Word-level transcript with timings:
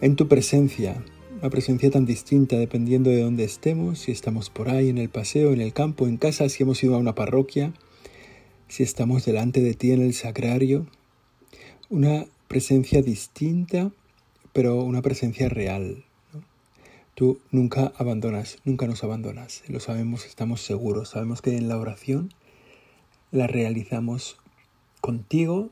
en 0.00 0.16
tu 0.16 0.28
presencia, 0.28 1.02
una 1.40 1.50
presencia 1.50 1.90
tan 1.90 2.04
distinta 2.04 2.56
dependiendo 2.56 3.10
de 3.10 3.22
dónde 3.22 3.44
estemos, 3.44 4.00
si 4.00 4.12
estamos 4.12 4.50
por 4.50 4.68
ahí 4.68 4.88
en 4.88 4.98
el 4.98 5.08
paseo, 5.08 5.52
en 5.52 5.60
el 5.60 5.72
campo, 5.72 6.06
en 6.06 6.16
casa, 6.16 6.48
si 6.48 6.62
hemos 6.62 6.82
ido 6.82 6.94
a 6.94 6.98
una 6.98 7.14
parroquia, 7.14 7.72
si 8.68 8.82
estamos 8.82 9.24
delante 9.24 9.60
de 9.60 9.74
ti 9.74 9.92
en 9.92 10.02
el 10.02 10.14
sagrario, 10.14 10.86
una 11.90 12.26
presencia 12.48 13.02
distinta, 13.02 13.92
pero 14.52 14.82
una 14.82 15.02
presencia 15.02 15.48
real. 15.48 16.04
Tú 17.14 17.38
nunca 17.52 17.92
abandonas, 17.96 18.58
nunca 18.64 18.86
nos 18.86 19.04
abandonas, 19.04 19.62
lo 19.68 19.78
sabemos, 19.78 20.26
estamos 20.26 20.60
seguros, 20.60 21.10
sabemos 21.10 21.40
que 21.40 21.56
en 21.56 21.68
la 21.68 21.78
oración 21.78 22.34
la 23.30 23.46
realizamos 23.46 24.38
contigo, 25.00 25.70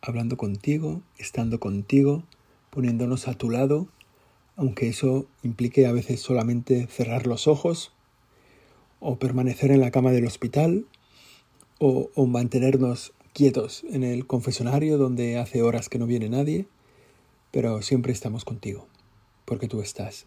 hablando 0.00 0.38
contigo, 0.38 1.02
estando 1.18 1.60
contigo, 1.60 2.22
poniéndonos 2.74 3.28
a 3.28 3.34
tu 3.34 3.50
lado, 3.50 3.86
aunque 4.56 4.88
eso 4.88 5.26
implique 5.44 5.86
a 5.86 5.92
veces 5.92 6.20
solamente 6.20 6.88
cerrar 6.88 7.26
los 7.26 7.46
ojos 7.46 7.92
o 8.98 9.18
permanecer 9.18 9.70
en 9.70 9.80
la 9.80 9.92
cama 9.92 10.10
del 10.10 10.26
hospital 10.26 10.86
o, 11.78 12.10
mantenernos 12.26 13.12
quietos 13.32 13.84
en 13.90 14.02
el 14.02 14.26
confesionario 14.26 14.98
donde 14.98 15.38
hace 15.38 15.62
horas 15.62 15.88
que 15.88 15.98
no 15.98 16.06
viene 16.06 16.28
nadie, 16.28 16.66
pero 17.50 17.82
siempre 17.82 18.12
estamos 18.12 18.44
contigo, 18.44 18.88
porque 19.44 19.68
tú 19.68 19.80
estás. 19.80 20.26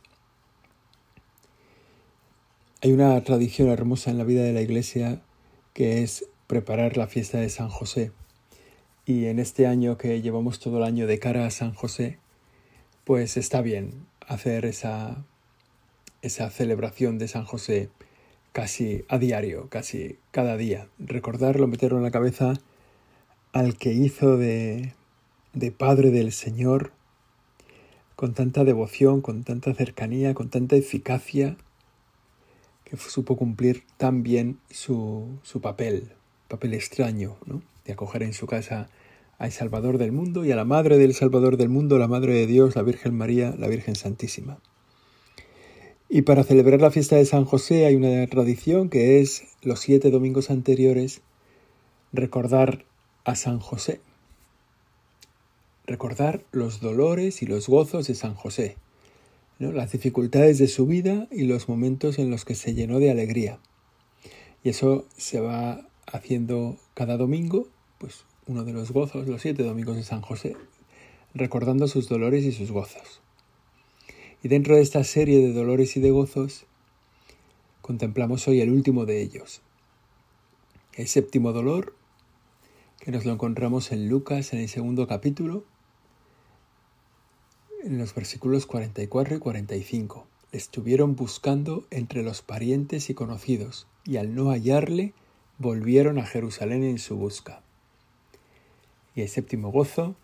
Hay 2.82 2.92
una 2.92 3.22
tradición 3.24 3.70
hermosa 3.70 4.12
en 4.12 4.18
la 4.18 4.24
vida 4.24 4.44
de 4.44 4.54
la 4.54 4.62
iglesia 4.62 5.22
que 5.74 6.04
es 6.04 6.26
preparar 6.48 6.96
la 6.96 7.08
fiesta 7.08 7.40
de 7.40 7.50
San 7.50 7.70
José. 7.70 8.12
Y 9.06 9.26
en 9.26 9.40
este 9.40 9.68
año 9.68 9.98
que 9.98 10.22
llevamos 10.22 10.60
todo 10.60 10.78
el 10.78 10.84
año 10.84 11.08
de 11.08 11.18
cara 11.18 11.46
a 11.46 11.50
San 11.50 11.74
José, 11.74 12.20
pues 13.08 13.38
está 13.38 13.62
bien 13.62 14.06
hacer 14.28 14.66
esa, 14.66 15.24
esa 16.22 16.50
celebración 16.50 17.18
de 17.20 17.30
San 17.30 17.46
José 17.46 17.88
casi 18.52 19.06
a 19.08 19.18
diario, 19.18 19.70
casi 19.70 20.20
cada 20.32 20.58
día. 20.58 20.90
Recordarlo, 21.00 21.68
meterlo 21.68 22.00
en 22.00 22.04
la 22.04 22.12
cabeza 22.12 22.56
al 23.54 23.78
que 23.78 23.94
hizo 23.94 24.36
de, 24.36 24.92
de 25.54 25.72
Padre 25.72 26.12
del 26.12 26.34
Señor 26.34 26.92
con 28.18 28.34
tanta 28.34 28.66
devoción, 28.66 29.22
con 29.22 29.46
tanta 29.46 29.74
cercanía, 29.74 30.34
con 30.34 30.50
tanta 30.50 30.76
eficacia, 30.76 31.56
que 32.84 32.98
supo 32.98 33.38
cumplir 33.38 33.86
tan 33.96 34.22
bien 34.22 34.60
su, 34.70 35.40
su 35.44 35.62
papel, 35.62 36.12
papel 36.50 36.74
extraño, 36.74 37.38
¿no? 37.46 37.62
de 37.86 37.94
acoger 37.94 38.24
en 38.24 38.34
su 38.34 38.48
casa 38.48 38.90
al 39.38 39.52
Salvador 39.52 39.98
del 39.98 40.12
mundo 40.12 40.46
y 40.46 40.52
a 40.52 40.56
la 40.56 40.66
Madre 40.66 40.98
del 40.98 41.14
Salvador 41.14 41.58
del 41.58 41.70
mundo, 41.70 41.98
la 41.98 42.08
Madre 42.08 42.34
de 42.34 42.48
Dios, 42.48 42.76
la 42.76 42.82
Virgen 42.82 43.16
María, 43.16 43.56
la 43.58 43.68
Virgen 43.68 43.96
Santísima. 43.96 44.60
Y 46.10 46.22
para 46.22 46.44
celebrar 46.44 46.82
la 46.82 46.92
fiesta 46.92 47.18
de 47.18 47.26
San 47.26 47.46
José 47.46 47.86
hay 47.86 47.96
una 47.96 48.26
tradición 48.28 48.90
que 48.90 49.20
es 49.20 49.44
los 49.62 49.80
siete 49.80 50.10
domingos 50.10 50.50
anteriores 50.50 51.22
recordar 52.14 52.86
a 53.26 53.36
San 53.36 53.60
José, 53.60 54.00
recordar 55.86 56.44
los 56.52 56.80
dolores 56.80 57.42
y 57.42 57.46
los 57.46 57.68
gozos 57.68 58.08
de 58.08 58.16
San 58.16 58.36
José, 58.36 58.78
las 59.60 59.92
dificultades 59.92 60.58
de 60.60 60.68
su 60.68 60.86
vida 60.86 61.28
y 61.30 61.44
los 61.44 61.68
momentos 61.68 62.20
en 62.20 62.30
los 62.30 62.46
que 62.46 62.56
se 62.56 62.74
llenó 62.74 63.00
de 63.00 63.12
alegría. 63.12 63.60
Y 64.64 64.70
eso 64.70 65.06
se 65.18 65.42
va 65.42 65.88
haciendo 66.06 66.78
cada 66.94 67.18
domingo, 67.18 67.68
pues 67.98 68.24
uno 68.48 68.64
de 68.64 68.74
los 68.74 68.92
gozos, 68.92 69.28
los 69.28 69.42
siete 69.42 69.64
domingos 69.64 69.96
de 69.96 70.04
San 70.04 70.22
José, 70.22 70.56
recordando 71.34 71.88
sus 71.88 72.08
dolores 72.08 72.46
y 72.46 72.52
sus 72.52 72.72
gozos. 72.72 73.22
Y 74.44 74.48
dentro 74.48 74.76
de 74.76 74.82
esta 74.82 75.04
serie 75.04 75.40
de 75.40 75.54
dolores 75.54 75.98
y 75.98 76.00
de 76.00 76.12
gozos, 76.12 76.66
contemplamos 77.82 78.48
hoy 78.48 78.62
el 78.62 78.72
último 78.72 79.06
de 79.06 79.22
ellos, 79.22 79.62
el 80.94 81.08
séptimo 81.08 81.52
dolor, 81.52 81.94
que 83.00 83.12
nos 83.12 83.26
lo 83.26 83.34
encontramos 83.34 83.92
en 83.92 84.10
Lucas 84.10 84.54
en 84.54 84.60
el 84.60 84.70
segundo 84.70 85.08
capítulo, 85.08 85.64
en 87.84 87.98
los 87.98 88.14
versículos 88.16 88.66
44 88.66 89.36
y 89.36 89.40
45. 89.40 90.28
Le 90.52 90.58
estuvieron 90.58 91.16
buscando 91.16 91.86
entre 91.92 92.24
los 92.24 92.42
parientes 92.42 93.10
y 93.10 93.14
conocidos, 93.14 93.88
y 94.06 94.18
al 94.18 94.36
no 94.36 94.50
hallarle, 94.50 95.14
volvieron 95.58 96.20
a 96.20 96.26
Jerusalén 96.26 96.84
en 96.84 97.00
su 97.00 97.18
busca. 97.18 97.62
Y 99.18 99.22
el 99.24 99.30
séptimo 99.30 99.72
gozo, 99.72 100.16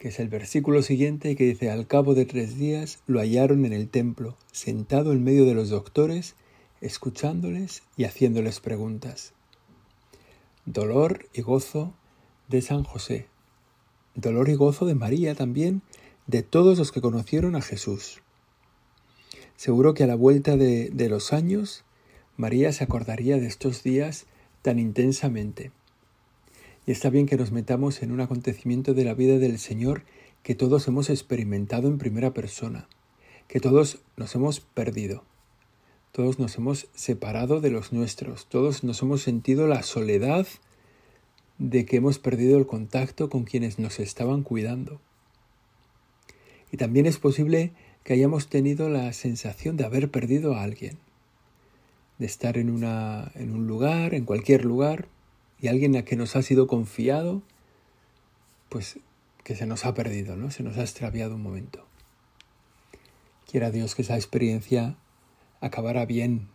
que 0.00 0.08
es 0.08 0.18
el 0.18 0.26
versículo 0.26 0.82
siguiente 0.82 1.36
que 1.36 1.44
dice, 1.44 1.70
al 1.70 1.86
cabo 1.86 2.16
de 2.16 2.24
tres 2.24 2.58
días 2.58 2.98
lo 3.06 3.20
hallaron 3.20 3.64
en 3.64 3.72
el 3.72 3.88
templo, 3.88 4.36
sentado 4.50 5.12
en 5.12 5.22
medio 5.22 5.44
de 5.44 5.54
los 5.54 5.70
doctores, 5.70 6.34
escuchándoles 6.80 7.84
y 7.96 8.02
haciéndoles 8.02 8.58
preguntas. 8.58 9.32
Dolor 10.66 11.28
y 11.32 11.42
gozo 11.42 11.94
de 12.48 12.62
San 12.62 12.82
José. 12.82 13.28
Dolor 14.16 14.48
y 14.48 14.54
gozo 14.54 14.86
de 14.86 14.96
María 14.96 15.36
también, 15.36 15.82
de 16.26 16.42
todos 16.42 16.78
los 16.78 16.90
que 16.90 17.00
conocieron 17.00 17.54
a 17.54 17.62
Jesús. 17.62 18.22
Seguro 19.54 19.94
que 19.94 20.02
a 20.02 20.08
la 20.08 20.16
vuelta 20.16 20.56
de, 20.56 20.90
de 20.90 21.08
los 21.08 21.32
años, 21.32 21.84
María 22.36 22.72
se 22.72 22.82
acordaría 22.82 23.36
de 23.36 23.46
estos 23.46 23.84
días 23.84 24.26
tan 24.62 24.80
intensamente 24.80 25.70
y 26.86 26.90
está 26.90 27.10
bien 27.10 27.26
que 27.26 27.36
nos 27.36 27.52
metamos 27.52 28.02
en 28.02 28.10
un 28.10 28.20
acontecimiento 28.20 28.94
de 28.94 29.04
la 29.04 29.14
vida 29.14 29.38
del 29.38 29.58
Señor 29.58 30.02
que 30.42 30.54
todos 30.54 30.88
hemos 30.88 31.10
experimentado 31.10 31.88
en 31.88 31.98
primera 31.98 32.34
persona, 32.34 32.88
que 33.46 33.60
todos 33.60 33.98
nos 34.16 34.34
hemos 34.34 34.60
perdido, 34.60 35.22
todos 36.10 36.38
nos 36.38 36.56
hemos 36.56 36.88
separado 36.94 37.60
de 37.60 37.70
los 37.70 37.92
nuestros, 37.92 38.46
todos 38.46 38.82
nos 38.82 39.00
hemos 39.02 39.22
sentido 39.22 39.68
la 39.68 39.82
soledad 39.82 40.46
de 41.58 41.86
que 41.86 41.98
hemos 41.98 42.18
perdido 42.18 42.58
el 42.58 42.66
contacto 42.66 43.30
con 43.30 43.44
quienes 43.44 43.78
nos 43.78 44.00
estaban 44.00 44.42
cuidando. 44.42 45.00
Y 46.72 46.76
también 46.78 47.06
es 47.06 47.18
posible 47.18 47.72
que 48.02 48.14
hayamos 48.14 48.48
tenido 48.48 48.88
la 48.88 49.12
sensación 49.12 49.76
de 49.76 49.84
haber 49.84 50.10
perdido 50.10 50.56
a 50.56 50.64
alguien, 50.64 50.98
de 52.18 52.26
estar 52.26 52.58
en, 52.58 52.70
una, 52.70 53.30
en 53.36 53.54
un 53.54 53.68
lugar, 53.68 54.14
en 54.14 54.24
cualquier 54.24 54.64
lugar, 54.64 55.06
y 55.62 55.68
alguien 55.68 55.96
a 55.96 56.04
que 56.04 56.16
nos 56.16 56.34
ha 56.34 56.42
sido 56.42 56.66
confiado, 56.66 57.40
pues 58.68 58.98
que 59.44 59.54
se 59.54 59.64
nos 59.64 59.86
ha 59.86 59.94
perdido, 59.94 60.36
¿no? 60.36 60.50
Se 60.50 60.64
nos 60.64 60.76
ha 60.76 60.82
extraviado 60.82 61.36
un 61.36 61.42
momento. 61.42 61.86
Quiera 63.48 63.70
Dios 63.70 63.94
que 63.94 64.02
esa 64.02 64.16
experiencia 64.16 64.96
acabara 65.60 66.04
bien, 66.04 66.48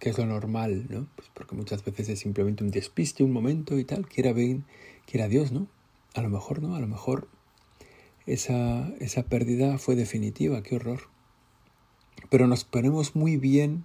que 0.00 0.10
es 0.10 0.18
lo 0.18 0.26
normal, 0.26 0.86
¿no? 0.88 1.06
Pues 1.14 1.28
porque 1.32 1.54
muchas 1.54 1.84
veces 1.84 2.08
es 2.08 2.18
simplemente 2.18 2.64
un 2.64 2.72
despiste, 2.72 3.22
un 3.22 3.32
momento 3.32 3.78
y 3.78 3.84
tal. 3.84 4.08
Quiera 4.08 4.32
bien, 4.32 4.64
quiera 5.06 5.28
Dios, 5.28 5.52
¿no? 5.52 5.68
A 6.14 6.22
lo 6.22 6.28
mejor 6.28 6.62
no, 6.62 6.74
a 6.74 6.80
lo 6.80 6.88
mejor 6.88 7.28
esa, 8.26 8.88
esa 8.98 9.22
pérdida 9.22 9.78
fue 9.78 9.94
definitiva, 9.94 10.64
qué 10.64 10.74
horror. 10.74 11.02
Pero 12.28 12.48
nos 12.48 12.64
ponemos 12.64 13.14
muy 13.14 13.36
bien 13.36 13.84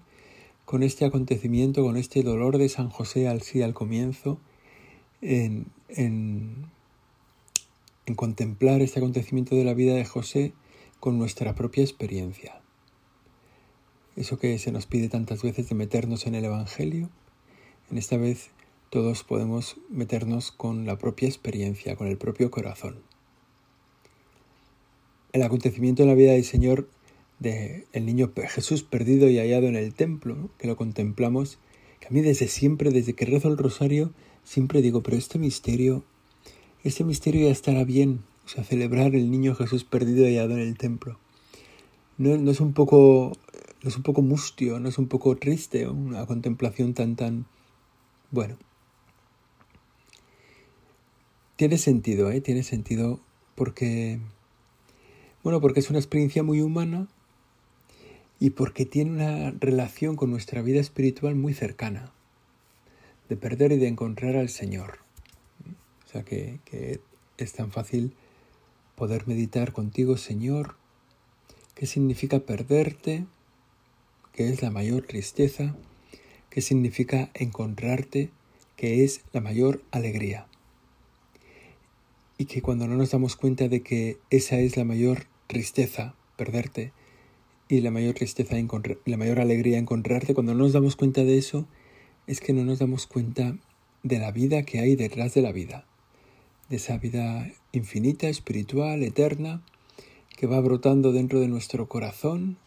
con 0.65 0.81
este 0.81 1.05
acontecimiento, 1.05 1.83
con 1.83 1.95
este 1.95 2.23
dolor 2.23 2.57
de 2.57 2.69
San 2.69 2.89
José 2.89 3.27
al 3.27 3.41
sí 3.41 3.61
al 3.61 3.73
comienzo, 3.73 4.39
en, 5.21 5.65
contemplar 8.15 8.81
este 8.81 8.99
acontecimiento 8.99 9.55
de 9.55 9.63
la 9.63 9.73
vida 9.73 9.93
de 9.93 10.05
José 10.05 10.53
con 10.99 11.17
nuestra 11.17 11.55
propia 11.55 11.83
experiencia. 11.83 12.61
Eso 14.15 14.39
que 14.39 14.57
se 14.57 14.71
nos 14.71 14.85
pide 14.85 15.09
tantas 15.09 15.43
veces 15.43 15.69
de 15.69 15.75
meternos 15.75 16.25
en 16.25 16.35
el 16.35 16.45
Evangelio, 16.45 17.09
en 17.91 17.97
esta 17.97 18.17
vez 18.17 18.49
todos 18.89 19.23
podemos 19.23 19.77
meternos 19.89 20.51
con 20.51 20.85
la 20.85 20.97
propia 20.97 21.27
experiencia, 21.27 21.95
con 21.95 22.07
el 22.07 22.17
propio 22.17 22.49
corazón. 22.49 23.01
El 25.33 25.43
acontecimiento 25.43 26.03
en 26.03 26.09
la 26.09 26.15
vida 26.15 26.31
del 26.31 26.45
Señor 26.45 26.89
de 27.39 27.85
el 27.93 28.05
niño 28.05 28.31
Jesús 28.47 28.83
perdido 28.83 29.29
y 29.29 29.37
hallado 29.37 29.67
en 29.67 29.75
el 29.75 29.93
templo, 29.93 30.49
que 30.57 30.67
lo 30.67 30.77
contemplamos, 30.77 31.59
que 31.99 32.07
a 32.07 32.09
mí 32.09 32.21
desde 32.21 32.47
siempre, 32.47 32.91
desde 32.91 33.13
que 33.13 33.25
rezo 33.25 33.49
el 33.49 33.57
rosario, 33.57 34.13
siempre 34.47 34.81
digo, 34.81 35.03
pero 35.03 35.17
este 35.17 35.37
misterio, 35.37 36.05
este 36.83 37.03
misterio 37.03 37.47
ya 37.47 37.51
estará 37.51 37.83
bien, 37.83 38.21
o 38.45 38.47
sea, 38.47 38.63
celebrar 38.63 39.13
el 39.13 39.29
niño 39.29 39.55
Jesús 39.55 39.83
perdido 39.83 40.21
y 40.21 40.37
hallado 40.37 40.53
en 40.53 40.61
el 40.61 40.77
templo. 40.77 41.19
no, 42.17 42.49
es 42.49 42.61
un 42.61 42.73
poco 42.73 43.33
no 43.83 43.89
es 43.89 43.97
un 43.97 44.03
poco 44.03 44.21
mustio, 44.21 44.79
no 44.79 44.89
es 44.89 44.97
un 44.97 45.07
poco 45.07 45.35
triste 45.35 45.87
una 45.87 46.25
contemplación 46.25 46.93
tan 46.93 47.15
tan 47.15 47.45
bueno. 48.31 48.57
Tiene 51.57 51.77
sentido, 51.77 52.31
¿eh? 52.31 52.39
Tiene 52.39 52.63
sentido 52.63 53.19
porque 53.55 54.19
bueno, 55.43 55.59
porque 55.59 55.81
es 55.81 55.89
una 55.89 55.99
experiencia 55.99 56.41
muy 56.43 56.61
humana 56.61 57.07
y 58.39 58.51
porque 58.51 58.85
tiene 58.85 59.11
una 59.11 59.51
relación 59.51 60.15
con 60.15 60.31
nuestra 60.31 60.61
vida 60.61 60.79
espiritual 60.79 61.35
muy 61.35 61.53
cercana, 61.53 62.11
de 63.29 63.37
perder 63.37 63.71
y 63.71 63.77
de 63.77 63.87
encontrar 63.87 64.35
al 64.35 64.49
Señor. 64.49 64.99
O 66.05 66.09
sea 66.09 66.23
que, 66.23 66.59
que 66.65 66.99
es 67.37 67.53
tan 67.53 67.71
fácil 67.71 68.13
poder 68.95 69.27
meditar 69.27 69.73
contigo, 69.73 70.17
Señor, 70.17 70.75
qué 71.75 71.85
significa 71.85 72.39
perderte, 72.39 73.25
qué 74.33 74.49
es 74.49 74.61
la 74.61 74.71
mayor 74.71 75.03
tristeza, 75.03 75.75
qué 76.49 76.61
significa 76.61 77.29
encontrarte, 77.33 78.31
que 78.75 79.03
es 79.03 79.21
la 79.33 79.41
mayor 79.41 79.83
alegría. 79.91 80.47
Y 82.37 82.45
que 82.45 82.61
cuando 82.61 82.87
no 82.87 82.95
nos 82.95 83.11
damos 83.11 83.35
cuenta 83.35 83.67
de 83.67 83.81
que 83.81 84.17
esa 84.29 84.59
es 84.59 84.77
la 84.77 84.85
mayor 84.85 85.25
tristeza, 85.47 86.15
perderte, 86.35 86.93
y 87.69 87.81
la 87.81 87.91
mayor 87.91 88.13
tristeza, 88.13 88.55
la 89.05 89.17
mayor 89.17 89.39
alegría 89.39 89.77
encontrarte, 89.77 90.33
cuando 90.33 90.53
no 90.53 90.63
nos 90.63 90.73
damos 90.73 90.95
cuenta 90.95 91.23
de 91.23 91.37
eso, 91.37 91.67
es 92.27 92.41
que 92.41 92.53
no 92.53 92.63
nos 92.65 92.79
damos 92.79 93.07
cuenta 93.07 93.57
de 94.03 94.19
la 94.19 94.31
vida 94.31 94.63
que 94.63 94.79
hay 94.79 94.95
detrás 94.95 95.33
de 95.33 95.41
la 95.41 95.51
vida, 95.51 95.85
de 96.69 96.75
esa 96.75 96.97
vida 96.97 97.49
infinita, 97.71 98.27
espiritual, 98.27 99.01
eterna, 99.01 99.63
que 100.35 100.45
va 100.45 100.59
brotando 100.59 101.13
dentro 101.13 101.39
de 101.39 101.47
nuestro 101.47 101.87
corazón 101.87 102.57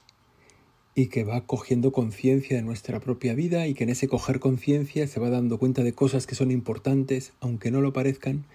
y 0.94 1.06
que 1.06 1.24
va 1.24 1.46
cogiendo 1.46 1.92
conciencia 1.92 2.56
de 2.56 2.62
nuestra 2.62 2.98
propia 3.00 3.34
vida 3.34 3.66
y 3.68 3.74
que 3.74 3.84
en 3.84 3.90
ese 3.90 4.08
coger 4.08 4.40
conciencia 4.40 5.06
se 5.06 5.20
va 5.20 5.30
dando 5.30 5.58
cuenta 5.58 5.82
de 5.82 5.92
cosas 5.92 6.26
que 6.26 6.34
son 6.34 6.50
importantes, 6.50 7.32
aunque 7.40 7.70
no 7.70 7.80
lo 7.80 7.92
parezcan, 7.92 8.46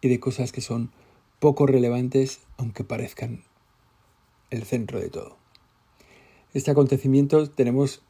y 0.00 0.08
de 0.08 0.20
cosas 0.20 0.52
que 0.52 0.60
son 0.60 0.92
poco 1.40 1.66
relevantes, 1.66 2.40
aunque 2.58 2.84
parezcan 2.84 3.42
el 4.50 4.64
centro 4.64 5.00
de 5.00 5.08
todo. 5.08 5.36
Este 6.52 6.70
acontecimiento 6.70 7.50
tenemos 7.50 8.03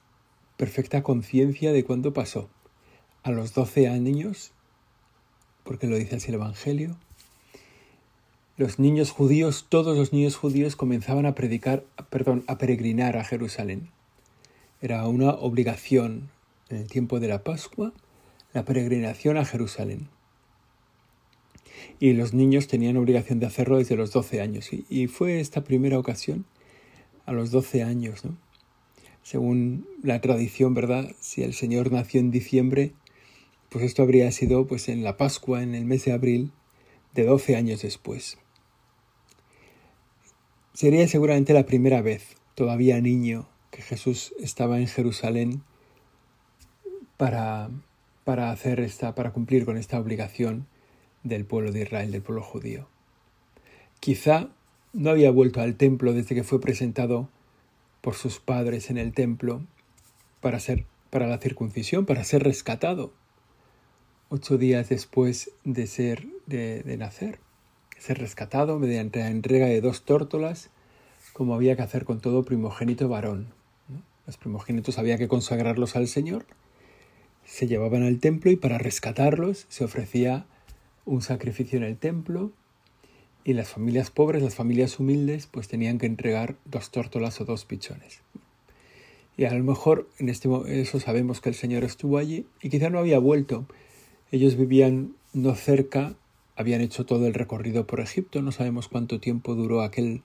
perfecta 0.64 1.02
conciencia 1.02 1.72
de 1.72 1.84
cuándo 1.84 2.14
pasó. 2.14 2.48
A 3.22 3.30
los 3.30 3.52
12 3.52 3.86
años, 3.86 4.52
porque 5.62 5.86
lo 5.86 5.98
dice 5.98 6.16
así 6.16 6.28
el 6.28 6.36
Evangelio, 6.36 6.96
los 8.56 8.78
niños 8.78 9.10
judíos, 9.10 9.66
todos 9.68 9.94
los 9.94 10.14
niños 10.14 10.36
judíos 10.36 10.74
comenzaban 10.74 11.26
a 11.26 11.34
predicar, 11.34 11.84
perdón, 12.08 12.44
a 12.46 12.56
peregrinar 12.56 13.18
a 13.18 13.24
Jerusalén. 13.24 13.90
Era 14.80 15.06
una 15.06 15.32
obligación 15.32 16.30
en 16.70 16.78
el 16.78 16.86
tiempo 16.86 17.20
de 17.20 17.28
la 17.28 17.44
Pascua 17.44 17.92
la 18.54 18.64
peregrinación 18.64 19.36
a 19.36 19.44
Jerusalén. 19.44 20.08
Y 22.00 22.14
los 22.14 22.32
niños 22.32 22.68
tenían 22.68 22.96
obligación 22.96 23.38
de 23.38 23.44
hacerlo 23.44 23.76
desde 23.76 23.96
los 23.96 24.12
12 24.12 24.40
años. 24.40 24.70
Y, 24.72 25.08
fue 25.08 25.40
esta 25.40 25.62
primera 25.62 25.98
ocasión 25.98 26.46
a 27.26 27.32
los 27.32 27.50
12 27.50 27.82
años, 27.82 28.24
¿no? 28.24 28.38
Según 29.24 29.88
la 30.02 30.20
tradición, 30.20 30.74
¿verdad? 30.74 31.10
Si 31.18 31.42
el 31.42 31.54
Señor 31.54 31.90
nació 31.90 32.20
en 32.20 32.30
diciembre, 32.30 32.92
pues 33.70 33.86
esto 33.86 34.02
habría 34.02 34.30
sido 34.30 34.66
pues 34.66 34.88
en 34.90 35.02
la 35.02 35.16
Pascua, 35.16 35.62
en 35.62 35.74
el 35.74 35.86
mes 35.86 36.04
de 36.04 36.12
abril, 36.12 36.52
de 37.14 37.24
12 37.24 37.56
años 37.56 37.80
después. 37.80 38.36
Sería 40.74 41.08
seguramente 41.08 41.54
la 41.54 41.64
primera 41.64 42.02
vez, 42.02 42.36
todavía 42.54 43.00
niño, 43.00 43.48
que 43.70 43.80
Jesús 43.80 44.34
estaba 44.38 44.78
en 44.78 44.88
Jerusalén 44.88 45.62
para, 47.16 47.70
para 48.24 48.50
hacer 48.50 48.80
esta, 48.80 49.14
para 49.14 49.32
cumplir 49.32 49.64
con 49.64 49.78
esta 49.78 49.98
obligación 49.98 50.66
del 51.22 51.46
pueblo 51.46 51.72
de 51.72 51.82
Israel, 51.82 52.12
del 52.12 52.22
pueblo 52.22 52.42
judío. 52.42 52.88
Quizá 54.00 54.50
no 54.92 55.08
había 55.08 55.30
vuelto 55.30 55.62
al 55.62 55.76
templo 55.76 56.12
desde 56.12 56.34
que 56.34 56.44
fue 56.44 56.60
presentado 56.60 57.30
por 58.04 58.14
sus 58.14 58.38
padres 58.38 58.90
en 58.90 58.98
el 58.98 59.14
templo 59.14 59.62
para 60.42 60.60
ser 60.60 60.84
para 61.08 61.26
la 61.26 61.38
circuncisión, 61.38 62.04
para 62.04 62.22
ser 62.22 62.42
rescatado 62.42 63.12
ocho 64.28 64.58
días 64.58 64.90
después 64.90 65.52
de 65.64 65.86
ser 65.86 66.26
de, 66.44 66.82
nacer, 66.98 67.38
ser 67.98 68.18
rescatado 68.18 68.78
mediante 68.78 69.20
la 69.20 69.28
entrega 69.28 69.66
de 69.66 69.80
dos 69.80 70.04
tórtolas, 70.04 70.68
como 71.32 71.54
había 71.54 71.76
que 71.76 71.82
hacer 71.82 72.04
con 72.04 72.20
todo 72.20 72.44
primogénito 72.44 73.08
varón. 73.08 73.46
Los 74.26 74.36
primogénitos 74.36 74.98
había 74.98 75.16
que 75.16 75.28
consagrarlos 75.28 75.96
al 75.96 76.08
Señor, 76.08 76.44
se 77.44 77.68
llevaban 77.68 78.02
al 78.02 78.18
templo 78.18 78.50
y 78.50 78.56
para 78.56 78.76
rescatarlos 78.76 79.66
se 79.68 79.84
ofrecía 79.84 80.46
un 81.06 81.22
sacrificio 81.22 81.78
en 81.78 81.84
el 81.84 81.96
templo 81.96 82.50
y 83.44 83.52
las 83.52 83.68
familias 83.68 84.10
pobres, 84.10 84.42
las 84.42 84.54
familias 84.54 84.98
humildes, 84.98 85.46
pues 85.46 85.68
tenían 85.68 85.98
que 85.98 86.06
entregar 86.06 86.56
dos 86.64 86.90
tórtolas 86.90 87.40
o 87.40 87.44
dos 87.44 87.66
pichones. 87.66 88.20
Y 89.36 89.44
a 89.44 89.54
lo 89.54 89.62
mejor 89.62 90.08
en 90.18 90.28
este 90.28 90.48
eso 90.66 91.00
sabemos 91.00 91.40
que 91.40 91.50
el 91.50 91.54
Señor 91.54 91.84
estuvo 91.84 92.18
allí 92.18 92.46
y 92.62 92.70
quizá 92.70 92.88
no 92.88 92.98
había 92.98 93.18
vuelto. 93.18 93.66
Ellos 94.30 94.56
vivían 94.56 95.14
no 95.32 95.54
cerca, 95.54 96.14
habían 96.56 96.80
hecho 96.80 97.04
todo 97.04 97.26
el 97.26 97.34
recorrido 97.34 97.86
por 97.86 98.00
Egipto, 98.00 98.40
no 98.40 98.52
sabemos 98.52 98.88
cuánto 98.88 99.20
tiempo 99.20 99.54
duró 99.54 99.82
aquel, 99.82 100.22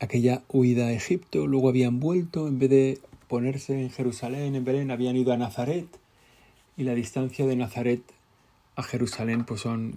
aquella 0.00 0.42
huida 0.48 0.86
a 0.86 0.92
Egipto, 0.92 1.46
luego 1.46 1.68
habían 1.68 2.00
vuelto, 2.00 2.46
en 2.46 2.58
vez 2.58 2.70
de 2.70 2.98
ponerse 3.28 3.80
en 3.80 3.90
Jerusalén, 3.90 4.54
en 4.54 4.64
Belén, 4.64 4.90
habían 4.90 5.16
ido 5.16 5.32
a 5.32 5.36
Nazaret 5.36 5.86
y 6.76 6.84
la 6.84 6.94
distancia 6.94 7.46
de 7.46 7.56
Nazaret 7.56 8.02
a 8.76 8.82
Jerusalén 8.82 9.44
pues 9.44 9.60
son 9.60 9.96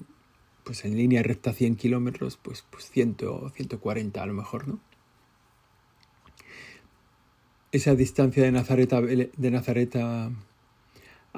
pues 0.65 0.83
en 0.83 0.97
línea 0.97 1.21
recta 1.23 1.53
100 1.53 1.75
kilómetros, 1.75 2.37
pues, 2.41 2.65
pues 2.69 2.89
100 2.89 3.17
o 3.27 3.49
140 3.49 4.21
a 4.21 4.25
lo 4.25 4.33
mejor, 4.33 4.67
¿no? 4.67 4.79
Esa 7.71 7.93
distancia 7.93 8.43
de 8.43 8.51
Nazaret 8.51 8.91
a, 8.93 9.01
de 9.01 9.51
Nazaret 9.51 9.95
a, 9.95 10.31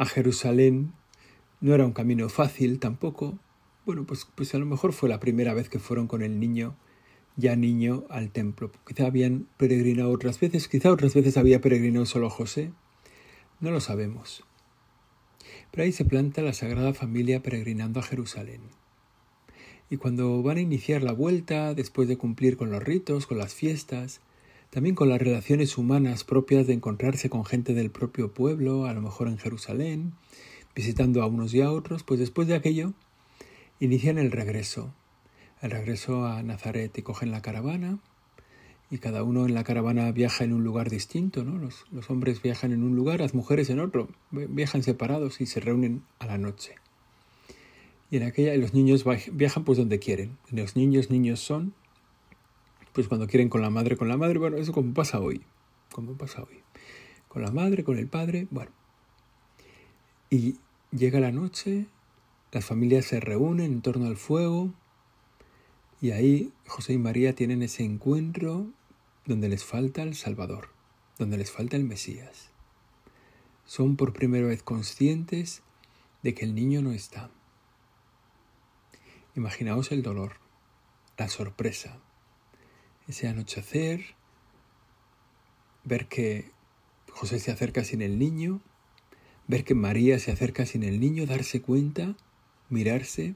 Jerusalén 0.06 0.94
no 1.60 1.74
era 1.74 1.86
un 1.86 1.92
camino 1.92 2.30
fácil 2.30 2.80
tampoco. 2.80 3.38
Bueno, 3.86 4.06
pues, 4.06 4.28
pues 4.34 4.54
a 4.56 4.60
lo 4.60 4.66
mejor 4.66 4.94
fue 4.94 5.10
la 5.10 5.20
primera 5.20 5.54
vez 5.54 5.68
que 5.68 5.80
fueron 5.80 6.08
con 6.08 6.22
el 6.22 6.40
niño, 6.40 6.78
ya 7.36 7.56
niño, 7.56 8.06
al 8.10 8.32
templo. 8.32 8.72
Quizá 8.88 9.08
habían 9.08 9.48
peregrinado 9.58 10.12
otras 10.12 10.40
veces, 10.40 10.68
quizá 10.68 10.92
otras 10.92 11.14
veces 11.16 11.36
había 11.36 11.60
peregrinado 11.60 12.06
solo 12.06 12.30
José. 12.30 12.72
No 13.60 13.72
lo 13.72 13.82
sabemos. 13.82 14.44
Pero 15.72 15.84
ahí 15.84 15.92
se 15.92 16.06
planta 16.06 16.42
la 16.44 16.54
Sagrada 16.54 16.94
Familia 16.94 17.42
peregrinando 17.42 18.00
a 18.00 18.04
Jerusalén. 18.04 18.62
Y 19.90 19.98
cuando 19.98 20.42
van 20.44 20.58
a 20.58 20.62
iniciar 20.62 21.02
la 21.02 21.14
vuelta, 21.14 21.74
después 21.74 22.08
de 22.08 22.18
cumplir 22.18 22.58
con 22.58 22.72
los 22.72 22.84
ritos, 22.84 23.26
con 23.26 23.38
las 23.38 23.54
fiestas, 23.54 24.22
también 24.70 24.96
con 24.96 25.10
las 25.10 25.22
relaciones 25.22 25.78
humanas 25.78 26.24
propias 26.24 26.68
de 26.68 26.74
encontrarse 26.74 27.30
con 27.30 27.46
gente 27.46 27.74
del 27.74 27.90
propio 27.90 28.34
pueblo, 28.34 28.86
a 28.86 28.94
lo 28.94 29.02
mejor 29.02 29.30
en 29.30 29.38
Jerusalén, 29.38 30.14
visitando 30.76 31.24
a 31.24 31.28
unos 31.28 31.54
y 31.54 31.62
a 31.62 31.72
otros, 31.72 32.04
pues 32.04 32.20
después 32.20 32.48
de 32.48 32.56
aquello 32.56 32.94
inician 33.80 34.18
el 34.18 34.32
regreso, 34.32 34.94
el 35.62 35.72
regreso 35.72 36.26
a 36.26 36.44
Nazaret 36.44 36.98
y 36.98 37.02
cogen 37.02 37.32
la 37.32 37.42
caravana 37.42 38.00
y 38.90 39.00
cada 39.00 39.24
uno 39.24 39.46
en 39.46 39.54
la 39.54 39.64
caravana 39.64 40.12
viaja 40.12 40.44
en 40.44 40.54
un 40.54 40.64
lugar 40.64 40.90
distinto, 40.90 41.44
¿no? 41.44 41.58
Los, 41.58 41.86
los, 41.92 42.10
hombres 42.10 42.42
viajan 42.42 42.72
en 42.72 42.84
un 42.84 42.96
lugar, 42.96 43.20
las 43.20 43.34
mujeres 43.34 43.70
en 43.70 43.80
otro, 43.80 44.08
viajan 44.32 44.84
separados 44.84 45.42
y 45.42 45.46
se 45.46 45.60
reúnen 45.60 46.04
a 46.20 46.28
la 46.28 46.38
noche. 46.38 46.76
Y 48.10 48.18
en 48.18 48.24
aquella 48.24 48.56
los 48.56 48.74
niños 48.74 49.04
viajan 49.32 49.64
pues 49.64 49.78
donde 49.78 50.00
quieren. 50.00 50.38
Los 50.52 50.76
niños 50.76 51.10
niños 51.10 51.40
son, 51.40 51.74
pues 52.94 53.08
cuando 53.08 53.28
quieren 53.28 53.50
con 53.50 53.62
la 53.62 53.70
madre, 53.70 53.98
con 53.98 54.08
la 54.08 54.18
madre, 54.18 54.40
bueno, 54.40 54.58
eso 54.58 54.72
como 54.72 54.94
pasa 54.94 55.20
hoy, 55.20 55.44
como 55.92 56.14
pasa 56.14 56.42
hoy. 56.44 56.64
Con 57.28 57.42
la 57.42 57.52
madre, 57.52 57.84
con 57.84 57.98
el 57.98 58.08
padre, 58.08 58.48
bueno. 58.50 58.72
Y 60.30 60.58
llega 60.92 61.20
la 61.20 61.32
noche, 61.32 61.88
las 62.52 62.66
familias 62.66 63.06
se 63.06 63.20
reúnen 63.20 63.74
en 63.74 63.82
torno 63.82 64.08
al 64.08 64.18
fuego, 64.18 64.74
y 66.00 66.12
ahí 66.12 66.54
José 66.68 66.94
y 66.94 66.98
María 66.98 67.34
tienen 67.34 67.62
ese 67.62 67.84
encuentro 67.84 68.68
donde 69.26 69.50
les 69.50 69.64
falta 69.64 70.04
el 70.04 70.16
Salvador, 70.16 70.70
donde 71.18 71.38
les 71.38 71.52
falta 71.52 71.76
el 71.76 71.84
Mesías. 71.84 72.52
Son 73.66 73.98
por 73.98 74.14
primera 74.14 74.48
vez 74.48 74.64
conscientes 74.64 75.64
de 76.24 76.34
que 76.34 76.46
el 76.46 76.56
niño 76.56 76.82
no 76.82 76.92
está. 76.92 77.32
Imaginaos 79.38 79.94
el 79.94 80.02
dolor, 80.02 80.34
la 81.18 81.30
sorpresa, 81.30 82.00
ese 83.08 83.30
anochecer, 83.30 84.04
ver 85.86 86.08
que 86.08 86.52
José 87.12 87.40
se 87.40 87.52
acerca 87.52 87.86
sin 87.86 88.02
el 88.02 88.20
niño, 88.20 88.60
ver 89.48 89.64
que 89.64 89.76
María 89.76 90.20
se 90.20 90.32
acerca 90.32 90.66
sin 90.66 90.84
el 90.84 91.00
niño, 91.00 91.26
darse 91.26 91.62
cuenta, 91.62 92.18
mirarse 92.70 93.36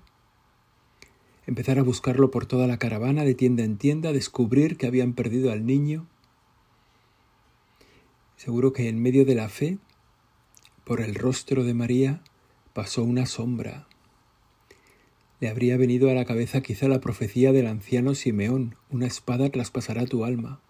empezar 1.47 1.79
a 1.79 1.83
buscarlo 1.83 2.31
por 2.31 2.45
toda 2.45 2.67
la 2.67 2.77
caravana 2.77 3.23
de 3.23 3.35
tienda 3.35 3.63
en 3.63 3.77
tienda, 3.77 4.11
descubrir 4.11 4.77
que 4.77 4.87
habían 4.87 5.13
perdido 5.13 5.51
al 5.51 5.65
niño, 5.65 6.07
Seguro 8.37 8.73
que 8.73 8.89
en 8.89 8.99
medio 8.99 9.23
de 9.23 9.35
la 9.35 9.49
fe, 9.49 9.77
por 10.83 10.99
el 10.99 11.13
rostro 11.13 11.63
de 11.63 11.75
María, 11.75 12.23
pasó 12.73 13.03
una 13.03 13.27
sombra. 13.27 13.87
Le 15.41 15.49
habría 15.49 15.75
venido 15.75 16.11
a 16.11 16.13
la 16.13 16.23
cabeza 16.23 16.61
quizá 16.61 16.87
la 16.87 17.01
profecía 17.01 17.51
del 17.51 17.65
anciano 17.65 18.13
Simeón, 18.13 18.75
una 18.91 19.07
espada 19.07 19.49
traspasará 19.49 20.05
tu 20.05 20.23
alma. 20.23 20.61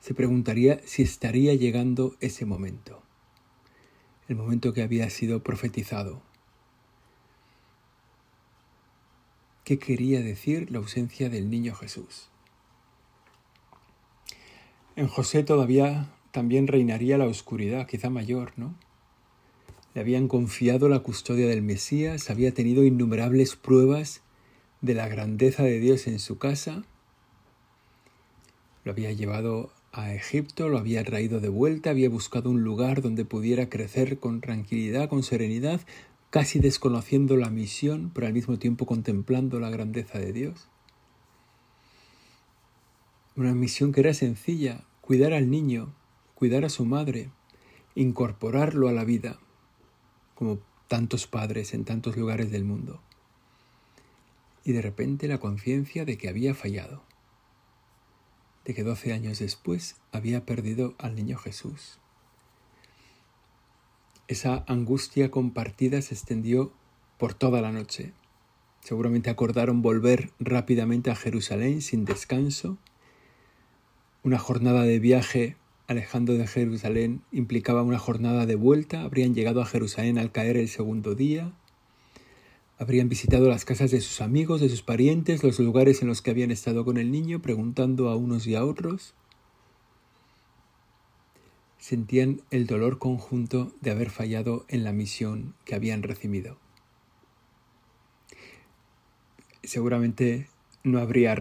Se 0.00 0.12
preguntaría 0.12 0.80
si 0.84 1.02
estaría 1.02 1.54
llegando 1.54 2.14
ese 2.20 2.44
momento, 2.44 3.02
el 4.28 4.36
momento 4.36 4.74
que 4.74 4.82
había 4.82 5.08
sido 5.08 5.42
profetizado. 5.42 6.20
¿Qué 9.64 9.78
quería 9.78 10.20
decir 10.20 10.70
la 10.70 10.78
ausencia 10.78 11.30
del 11.30 11.48
niño 11.48 11.74
Jesús? 11.74 12.28
En 14.96 15.08
José 15.08 15.42
todavía 15.44 16.12
también 16.30 16.66
reinaría 16.66 17.16
la 17.16 17.24
oscuridad, 17.24 17.86
quizá 17.86 18.10
mayor, 18.10 18.52
¿no? 18.56 18.74
Le 19.96 20.02
habían 20.02 20.28
confiado 20.28 20.90
la 20.90 20.98
custodia 20.98 21.46
del 21.46 21.62
Mesías, 21.62 22.28
había 22.28 22.52
tenido 22.52 22.84
innumerables 22.84 23.56
pruebas 23.56 24.20
de 24.82 24.92
la 24.92 25.08
grandeza 25.08 25.62
de 25.62 25.80
Dios 25.80 26.06
en 26.06 26.18
su 26.18 26.36
casa, 26.36 26.84
lo 28.84 28.92
había 28.92 29.10
llevado 29.12 29.72
a 29.92 30.12
Egipto, 30.12 30.68
lo 30.68 30.76
había 30.76 31.02
traído 31.02 31.40
de 31.40 31.48
vuelta, 31.48 31.88
había 31.88 32.10
buscado 32.10 32.50
un 32.50 32.62
lugar 32.62 33.00
donde 33.00 33.24
pudiera 33.24 33.70
crecer 33.70 34.18
con 34.18 34.42
tranquilidad, 34.42 35.08
con 35.08 35.22
serenidad, 35.22 35.80
casi 36.28 36.58
desconociendo 36.58 37.38
la 37.38 37.48
misión, 37.48 38.10
pero 38.14 38.26
al 38.26 38.34
mismo 38.34 38.58
tiempo 38.58 38.84
contemplando 38.84 39.60
la 39.60 39.70
grandeza 39.70 40.18
de 40.18 40.34
Dios. 40.34 40.68
Una 43.34 43.54
misión 43.54 43.92
que 43.92 44.00
era 44.00 44.12
sencilla, 44.12 44.84
cuidar 45.00 45.32
al 45.32 45.48
niño, 45.48 45.94
cuidar 46.34 46.66
a 46.66 46.68
su 46.68 46.84
madre, 46.84 47.30
incorporarlo 47.94 48.88
a 48.88 48.92
la 48.92 49.04
vida, 49.06 49.40
como 50.36 50.60
tantos 50.86 51.26
padres 51.26 51.74
en 51.74 51.84
tantos 51.84 52.16
lugares 52.16 52.52
del 52.52 52.64
mundo. 52.64 53.00
Y 54.64 54.72
de 54.72 54.82
repente 54.82 55.26
la 55.26 55.38
conciencia 55.38 56.04
de 56.04 56.16
que 56.16 56.28
había 56.28 56.54
fallado, 56.54 57.02
de 58.64 58.74
que 58.74 58.84
doce 58.84 59.12
años 59.12 59.40
después 59.40 59.96
había 60.12 60.44
perdido 60.46 60.94
al 60.98 61.16
niño 61.16 61.38
Jesús. 61.38 61.98
Esa 64.28 64.64
angustia 64.66 65.30
compartida 65.30 66.02
se 66.02 66.14
extendió 66.14 66.72
por 67.16 67.32
toda 67.34 67.60
la 67.60 67.72
noche. 67.72 68.12
Seguramente 68.80 69.30
acordaron 69.30 69.82
volver 69.82 70.32
rápidamente 70.40 71.10
a 71.10 71.16
Jerusalén 71.16 71.80
sin 71.80 72.04
descanso. 72.04 72.76
Una 74.24 74.38
jornada 74.38 74.82
de 74.82 74.98
viaje 74.98 75.56
alejando 75.86 76.34
de 76.34 76.46
Jerusalén 76.46 77.22
implicaba 77.32 77.82
una 77.82 77.98
jornada 77.98 78.46
de 78.46 78.56
vuelta, 78.56 79.02
habrían 79.02 79.34
llegado 79.34 79.60
a 79.60 79.66
Jerusalén 79.66 80.18
al 80.18 80.32
caer 80.32 80.56
el 80.56 80.68
segundo 80.68 81.14
día, 81.14 81.52
habrían 82.78 83.08
visitado 83.08 83.48
las 83.48 83.64
casas 83.64 83.90
de 83.90 84.00
sus 84.00 84.20
amigos, 84.20 84.60
de 84.60 84.68
sus 84.68 84.82
parientes, 84.82 85.42
los 85.42 85.58
lugares 85.60 86.02
en 86.02 86.08
los 86.08 86.22
que 86.22 86.30
habían 86.30 86.50
estado 86.50 86.84
con 86.84 86.98
el 86.98 87.10
niño, 87.10 87.40
preguntando 87.40 88.10
a 88.10 88.16
unos 88.16 88.46
y 88.46 88.54
a 88.54 88.64
otros. 88.64 89.14
Sentían 91.78 92.42
el 92.50 92.66
dolor 92.66 92.98
conjunto 92.98 93.72
de 93.80 93.92
haber 93.92 94.10
fallado 94.10 94.66
en 94.68 94.84
la 94.84 94.92
misión 94.92 95.54
que 95.64 95.74
habían 95.74 96.02
recibido. 96.02 96.58
Seguramente 99.62 100.48
no 100.84 100.98
habría, 100.98 101.36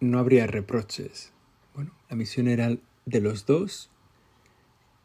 no 0.00 0.18
habría 0.18 0.46
reproches. 0.46 1.32
Bueno, 1.74 1.92
la 2.08 2.16
misión 2.16 2.48
era 2.48 2.76
de 3.06 3.20
los 3.20 3.46
dos 3.46 3.88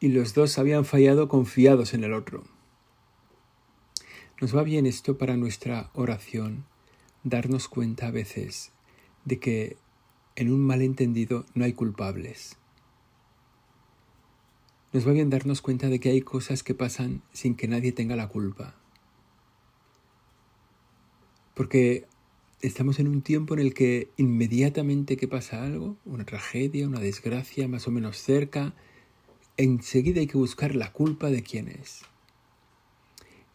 y 0.00 0.08
los 0.08 0.34
dos 0.34 0.58
habían 0.58 0.84
fallado 0.84 1.28
confiados 1.28 1.94
en 1.94 2.02
el 2.02 2.12
otro. 2.12 2.42
Nos 4.40 4.54
va 4.56 4.64
bien 4.64 4.86
esto 4.86 5.16
para 5.16 5.36
nuestra 5.36 5.90
oración, 5.94 6.64
darnos 7.22 7.68
cuenta 7.68 8.08
a 8.08 8.10
veces 8.10 8.72
de 9.24 9.38
que 9.38 9.76
en 10.34 10.52
un 10.52 10.60
malentendido 10.60 11.46
no 11.54 11.64
hay 11.64 11.74
culpables. 11.74 12.56
Nos 14.92 15.06
va 15.06 15.12
bien 15.12 15.30
darnos 15.30 15.62
cuenta 15.62 15.88
de 15.88 16.00
que 16.00 16.10
hay 16.10 16.22
cosas 16.22 16.64
que 16.64 16.74
pasan 16.74 17.22
sin 17.32 17.54
que 17.54 17.68
nadie 17.68 17.92
tenga 17.92 18.16
la 18.16 18.28
culpa. 18.28 18.74
Porque 21.54 22.08
estamos 22.62 23.00
en 23.00 23.08
un 23.08 23.22
tiempo 23.22 23.54
en 23.54 23.60
el 23.60 23.74
que 23.74 24.08
inmediatamente 24.16 25.16
que 25.16 25.26
pasa 25.28 25.64
algo, 25.64 25.96
una 26.04 26.24
tragedia, 26.24 26.86
una 26.86 27.00
desgracia 27.00 27.66
más 27.66 27.88
o 27.88 27.90
menos 27.90 28.16
cerca, 28.16 28.74
enseguida 29.56 30.20
hay 30.20 30.28
que 30.28 30.38
buscar 30.38 30.76
la 30.76 30.92
culpa 30.92 31.28
de 31.28 31.42
quién 31.42 31.68
es. 31.68 32.02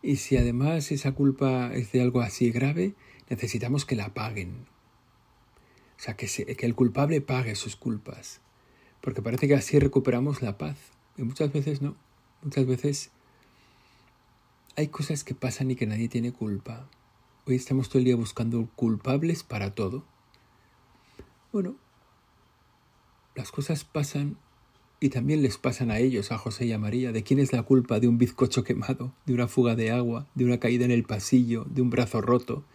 Y 0.03 0.17
si 0.17 0.37
además 0.37 0.91
esa 0.91 1.13
culpa 1.13 1.73
es 1.73 1.91
de 1.93 2.01
algo 2.01 2.21
así 2.21 2.51
grave, 2.51 2.93
necesitamos 3.29 3.85
que 3.85 3.95
la 3.95 4.13
paguen. 4.13 4.67
O 5.97 5.99
sea, 5.99 6.15
que, 6.15 6.27
que 6.27 6.65
el 6.65 6.75
culpable 6.75 7.21
pague 7.21 7.55
sus 7.55 7.75
culpas. 7.75 8.41
Porque 9.01 9.21
parece 9.21 9.47
que 9.47 9.55
así 9.55 9.79
recuperamos 9.79 10.41
la 10.41 10.57
paz. 10.57 10.77
Y 11.17 11.23
muchas 11.23 11.51
veces 11.51 11.81
no. 11.81 11.95
Muchas 12.43 12.67
veces 12.67 13.11
hay 14.75 14.89
cosas 14.89 15.23
que 15.23 15.33
pasan 15.33 15.71
y 15.71 15.75
que 15.75 15.87
nadie 15.87 16.09
tiene 16.09 16.31
culpa. 16.31 16.87
Hoy 17.49 17.55
estamos 17.55 17.87
todo 17.87 17.99
el 17.99 18.03
día 18.03 18.17
buscando 18.17 18.67
culpables 18.75 19.43
para 19.43 19.73
todo. 19.73 20.03
Bueno, 21.53 21.77
las 23.35 23.51
cosas 23.51 23.85
pasan 23.85 24.35
y 24.99 25.07
también 25.07 25.41
les 25.41 25.57
pasan 25.57 25.89
a 25.89 25.99
ellos, 25.99 26.33
a 26.33 26.37
José 26.37 26.65
y 26.65 26.73
a 26.73 26.77
María. 26.77 27.13
¿De 27.13 27.23
quién 27.23 27.39
es 27.39 27.53
la 27.53 27.63
culpa 27.63 28.01
de 28.01 28.09
un 28.09 28.17
bizcocho 28.17 28.65
quemado, 28.65 29.13
de 29.25 29.33
una 29.33 29.47
fuga 29.47 29.75
de 29.77 29.91
agua, 29.91 30.27
de 30.35 30.43
una 30.43 30.59
caída 30.59 30.83
en 30.83 30.91
el 30.91 31.05
pasillo, 31.05 31.65
de 31.69 31.81
un 31.81 31.89
brazo 31.89 32.19
roto? 32.19 32.65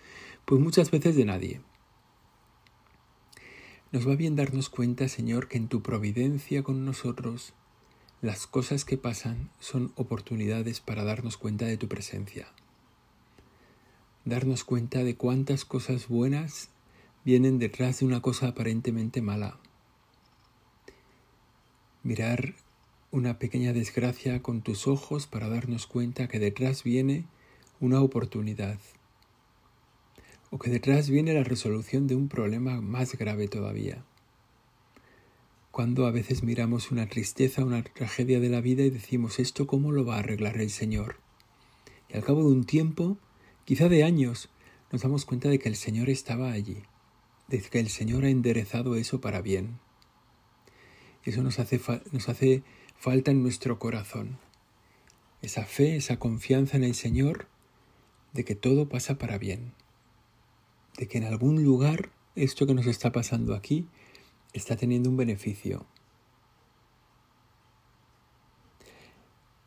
Pues 0.46 0.58
muchas 0.58 0.90
veces 0.90 1.16
de 1.16 1.26
nadie. 1.26 1.60
Nos 3.90 4.08
va 4.08 4.16
bien 4.16 4.36
darnos 4.36 4.70
cuenta, 4.70 5.06
Señor, 5.08 5.48
que 5.48 5.58
en 5.58 5.68
tu 5.68 5.82
providencia 5.82 6.62
con 6.62 6.86
nosotros 6.86 7.52
las 8.22 8.46
cosas 8.46 8.86
que 8.86 8.96
pasan 8.96 9.50
son 9.60 9.92
oportunidades 9.96 10.80
para 10.80 11.04
darnos 11.04 11.36
cuenta 11.36 11.66
de 11.66 11.76
tu 11.76 11.88
presencia 11.88 12.48
darnos 14.24 14.64
cuenta 14.64 15.04
de 15.04 15.16
cuántas 15.16 15.64
cosas 15.64 16.08
buenas 16.08 16.68
vienen 17.24 17.58
detrás 17.58 18.00
de 18.00 18.06
una 18.06 18.20
cosa 18.20 18.48
aparentemente 18.48 19.22
mala. 19.22 19.58
Mirar 22.02 22.54
una 23.10 23.38
pequeña 23.38 23.72
desgracia 23.72 24.42
con 24.42 24.62
tus 24.62 24.86
ojos 24.86 25.26
para 25.26 25.48
darnos 25.48 25.86
cuenta 25.86 26.28
que 26.28 26.38
detrás 26.38 26.82
viene 26.82 27.26
una 27.80 28.00
oportunidad 28.00 28.78
o 30.50 30.58
que 30.58 30.70
detrás 30.70 31.08
viene 31.08 31.34
la 31.34 31.44
resolución 31.44 32.06
de 32.06 32.14
un 32.14 32.28
problema 32.28 32.80
más 32.80 33.16
grave 33.16 33.48
todavía. 33.48 34.04
Cuando 35.70 36.06
a 36.06 36.10
veces 36.10 36.42
miramos 36.42 36.90
una 36.90 37.08
tristeza, 37.08 37.64
una 37.64 37.82
tragedia 37.82 38.38
de 38.38 38.50
la 38.50 38.60
vida 38.60 38.82
y 38.82 38.90
decimos 38.90 39.38
esto 39.38 39.66
cómo 39.66 39.90
lo 39.92 40.04
va 40.04 40.16
a 40.16 40.18
arreglar 40.18 40.58
el 40.58 40.68
Señor. 40.68 41.16
Y 42.10 42.16
al 42.16 42.24
cabo 42.24 42.40
de 42.40 42.52
un 42.52 42.64
tiempo 42.64 43.16
quizá 43.64 43.88
de 43.88 44.04
años, 44.04 44.50
nos 44.90 45.02
damos 45.02 45.24
cuenta 45.24 45.48
de 45.48 45.58
que 45.58 45.68
el 45.68 45.76
Señor 45.76 46.10
estaba 46.10 46.52
allí, 46.52 46.82
de 47.48 47.60
que 47.60 47.80
el 47.80 47.88
Señor 47.88 48.24
ha 48.24 48.30
enderezado 48.30 48.96
eso 48.96 49.20
para 49.20 49.40
bien. 49.40 49.78
Eso 51.24 51.42
nos 51.42 51.58
hace, 51.58 51.80
nos 52.10 52.28
hace 52.28 52.62
falta 52.96 53.30
en 53.30 53.42
nuestro 53.42 53.78
corazón. 53.78 54.38
Esa 55.40 55.64
fe, 55.64 55.96
esa 55.96 56.18
confianza 56.18 56.76
en 56.76 56.84
el 56.84 56.94
Señor 56.94 57.46
de 58.32 58.44
que 58.44 58.54
todo 58.54 58.88
pasa 58.88 59.18
para 59.18 59.38
bien. 59.38 59.72
De 60.98 61.08
que 61.08 61.18
en 61.18 61.24
algún 61.24 61.64
lugar 61.64 62.10
esto 62.34 62.66
que 62.66 62.74
nos 62.74 62.86
está 62.86 63.12
pasando 63.12 63.54
aquí 63.54 63.88
está 64.52 64.76
teniendo 64.76 65.10
un 65.10 65.16
beneficio. 65.16 65.86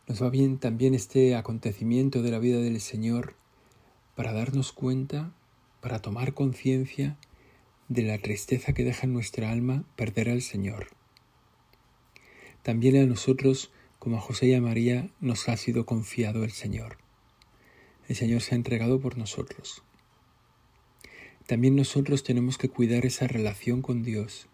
Nos 0.07 0.21
va 0.21 0.29
bien 0.29 0.59
también 0.59 0.93
este 0.93 1.35
acontecimiento 1.35 2.21
de 2.21 2.31
la 2.31 2.39
vida 2.39 2.59
del 2.59 2.79
Señor 2.79 3.35
para 4.15 4.34
darnos 4.34 4.72
cuenta, 4.72 5.34
para 5.81 6.01
tomar 6.01 6.34
conciencia 6.34 7.17
de 7.89 8.03
la 8.03 8.17
tristeza 8.17 8.74
que 8.74 8.84
deja 8.84 9.05
en 9.05 9.13
nuestra 9.13 9.51
alma 9.51 9.84
perder 9.95 10.29
al 10.29 10.41
Señor. 10.41 10.88
También 12.63 12.98
a 12.98 13.05
nosotros, 13.05 13.72
como 14.00 14.17
a 14.17 14.22
José 14.22 14.48
y 14.48 14.53
a 14.55 14.62
María, 14.62 15.10
nos 15.19 15.48
ha 15.50 15.57
sido 15.57 15.86
confiado 15.86 16.43
el 16.43 16.51
Señor. 16.51 16.98
El 18.07 18.15
Señor 18.15 18.41
se 18.41 18.55
ha 18.55 18.57
entregado 18.57 19.00
por 19.00 19.17
nosotros. 19.17 19.84
También 21.45 21.75
nosotros 21.75 22.24
tenemos 22.24 22.57
que 22.57 22.69
cuidar 22.69 23.05
esa 23.05 23.27
relación 23.27 23.84
con 23.84 24.01
Dios, 24.01 24.48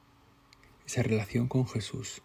esa 0.86 1.03
relación 1.03 1.48
con 1.48 1.65
Jesús. 1.65 2.22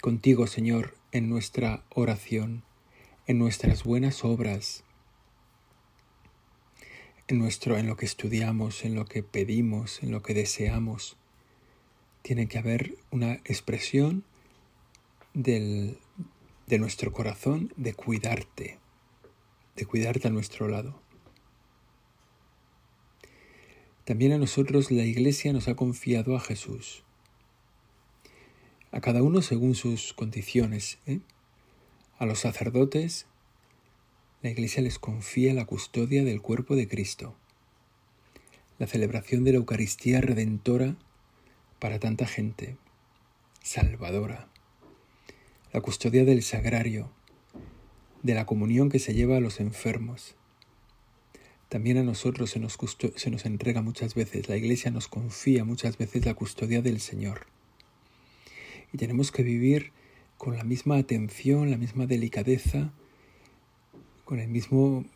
Contigo, 0.00 0.46
Señor, 0.46 0.96
en 1.10 1.28
nuestra 1.28 1.84
oración, 1.90 2.62
en 3.26 3.38
nuestras 3.38 3.82
buenas 3.82 4.24
obras, 4.24 4.84
en 7.28 7.38
nuestro 7.38 7.76
en 7.76 7.86
lo 7.86 7.96
que 7.96 8.06
estudiamos, 8.06 8.84
en 8.84 8.94
lo 8.94 9.04
que 9.04 9.22
pedimos, 9.22 10.02
en 10.02 10.10
lo 10.10 10.22
que 10.22 10.34
deseamos. 10.34 11.16
Tiene 12.22 12.48
que 12.48 12.58
haber 12.58 12.96
una 13.10 13.34
expresión 13.44 14.24
del, 15.34 15.98
de 16.66 16.78
nuestro 16.78 17.12
corazón 17.12 17.72
de 17.76 17.94
cuidarte, 17.94 18.78
de 19.76 19.86
cuidarte 19.86 20.28
a 20.28 20.30
nuestro 20.30 20.68
lado. 20.68 21.00
También 24.04 24.32
a 24.32 24.38
nosotros 24.38 24.90
la 24.90 25.04
Iglesia 25.04 25.52
nos 25.52 25.66
ha 25.68 25.74
confiado 25.74 26.36
a 26.36 26.40
Jesús, 26.40 27.02
a 28.92 29.00
cada 29.00 29.22
uno 29.22 29.42
según 29.42 29.74
sus 29.74 30.12
condiciones. 30.12 30.98
¿eh? 31.06 31.20
A 32.18 32.24
los 32.24 32.38
sacerdotes, 32.38 33.26
la 34.46 34.52
Iglesia 34.52 34.80
les 34.80 35.00
confía 35.00 35.52
la 35.54 35.64
custodia 35.64 36.22
del 36.22 36.40
cuerpo 36.40 36.76
de 36.76 36.86
Cristo, 36.86 37.34
la 38.78 38.86
celebración 38.86 39.42
de 39.42 39.50
la 39.50 39.58
Eucaristía 39.58 40.20
redentora 40.20 40.94
para 41.80 41.98
tanta 41.98 42.26
gente, 42.26 42.76
salvadora, 43.64 44.46
la 45.72 45.80
custodia 45.80 46.24
del 46.24 46.44
sagrario, 46.44 47.10
de 48.22 48.34
la 48.34 48.46
comunión 48.46 48.88
que 48.88 49.00
se 49.00 49.14
lleva 49.14 49.38
a 49.38 49.40
los 49.40 49.58
enfermos, 49.58 50.36
también 51.68 51.98
a 51.98 52.04
nosotros 52.04 52.50
se 52.50 52.60
nos, 52.60 52.78
se 53.16 53.30
nos 53.32 53.46
entrega 53.46 53.82
muchas 53.82 54.14
veces, 54.14 54.48
la 54.48 54.56
Iglesia 54.56 54.92
nos 54.92 55.08
confía 55.08 55.64
muchas 55.64 55.98
veces 55.98 56.24
la 56.24 56.34
custodia 56.34 56.82
del 56.82 57.00
Señor. 57.00 57.48
Y 58.92 58.98
tenemos 58.98 59.32
que 59.32 59.42
vivir 59.42 59.90
con 60.38 60.56
la 60.56 60.62
misma 60.62 60.98
atención, 60.98 61.68
la 61.72 61.78
misma 61.78 62.06
delicadeza, 62.06 62.92
con 64.26 64.38
el 64.38 64.48
mismo, 64.48 65.06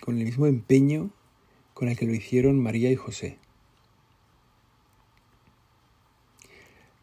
con 0.00 0.16
el 0.16 0.24
mismo 0.24 0.46
empeño 0.46 1.10
con 1.80 1.88
el 1.88 1.96
que 1.96 2.04
lo 2.04 2.14
hicieron 2.14 2.62
María 2.62 2.90
y 2.90 2.96
José. 2.96 3.38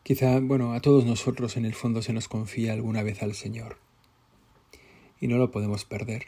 Quizá, 0.03 0.39
bueno, 0.39 0.74
a 0.74 0.81
todos 0.81 1.03
nosotros 1.03 1.57
en 1.57 1.65
el 1.65 1.74
fondo 1.74 2.03
se 2.03 2.13
nos 2.13 2.27
confía 2.27 2.74
alguna 2.74 3.01
vez 3.01 3.24
al 3.24 3.34
Señor. 3.34 3.79
Y 5.19 5.27
no 5.27 5.38
lo 5.38 5.50
podemos 5.50 5.84
perder. 5.84 6.27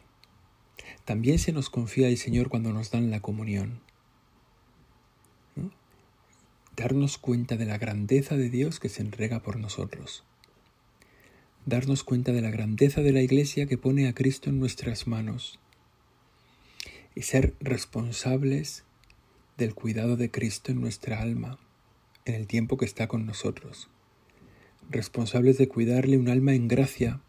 También 1.06 1.38
se 1.38 1.54
nos 1.54 1.70
confía 1.70 2.08
el 2.08 2.18
Señor 2.18 2.50
cuando 2.50 2.74
nos 2.74 2.90
dan 2.90 3.12
la 3.12 3.20
comunión. 3.20 3.82
Darnos 6.76 7.20
cuenta 7.20 7.56
de 7.56 7.66
la 7.66 7.78
grandeza 7.78 8.36
de 8.36 8.50
Dios 8.50 8.80
que 8.80 8.90
se 8.90 9.04
entrega 9.04 9.42
por 9.42 9.58
nosotros. 9.60 10.24
Darnos 11.66 12.04
cuenta 12.04 12.32
de 12.32 12.42
la 12.42 12.50
grandeza 12.50 13.02
de 13.02 13.12
la 13.12 13.22
Iglesia 13.22 13.66
que 13.66 13.78
pone 13.78 14.08
a 14.08 14.14
Cristo 14.14 14.50
en 14.50 14.60
nuestras 14.60 15.08
manos. 15.08 15.60
Y 17.16 17.24
ser 17.24 17.54
responsables 17.60 18.86
del 19.58 19.76
cuidado 19.76 20.16
de 20.16 20.32
Cristo 20.32 20.72
en 20.72 20.82
nuestra 20.82 21.22
alma, 21.22 21.60
en 22.26 22.36
el 22.36 22.48
tiempo 22.48 22.78
que 22.78 22.86
está 22.86 23.08
con 23.08 23.26
nosotros. 23.26 23.90
Responsables 24.90 25.58
de 25.58 25.68
cuidarle 25.68 26.18
un 26.18 26.30
alma 26.30 26.54
en 26.56 26.68
gracia 26.68 27.22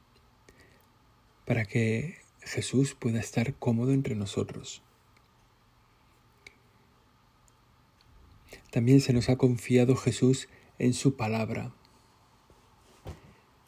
para 1.45 1.65
que 1.65 2.19
Jesús 2.43 2.95
pueda 2.95 3.19
estar 3.19 3.55
cómodo 3.55 3.93
entre 3.93 4.15
nosotros. 4.15 4.83
También 8.71 9.01
se 9.01 9.13
nos 9.13 9.29
ha 9.29 9.37
confiado 9.37 9.97
Jesús 9.97 10.49
en 10.79 10.95
su 10.95 11.17
palabra, 11.17 11.75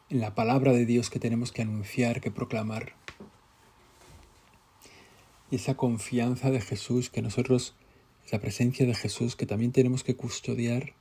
en 0.09 0.19
la 0.19 0.35
palabra 0.35 0.73
de 0.73 0.85
Dios 0.85 1.09
que 1.09 1.19
tenemos 1.19 1.51
que 1.51 1.61
anunciar, 1.61 2.21
que 2.21 2.31
proclamar. 2.31 2.93
Y 5.49 5.55
esa 5.55 5.75
confianza 5.75 6.51
de 6.51 6.61
Jesús 6.61 7.09
que 7.09 7.21
nosotros, 7.21 7.75
esa 8.25 8.39
presencia 8.39 8.85
de 8.85 8.95
Jesús 8.95 9.35
que 9.35 9.45
también 9.45 9.71
tenemos 9.71 10.03
que 10.03 10.15
custodiar 10.15 10.93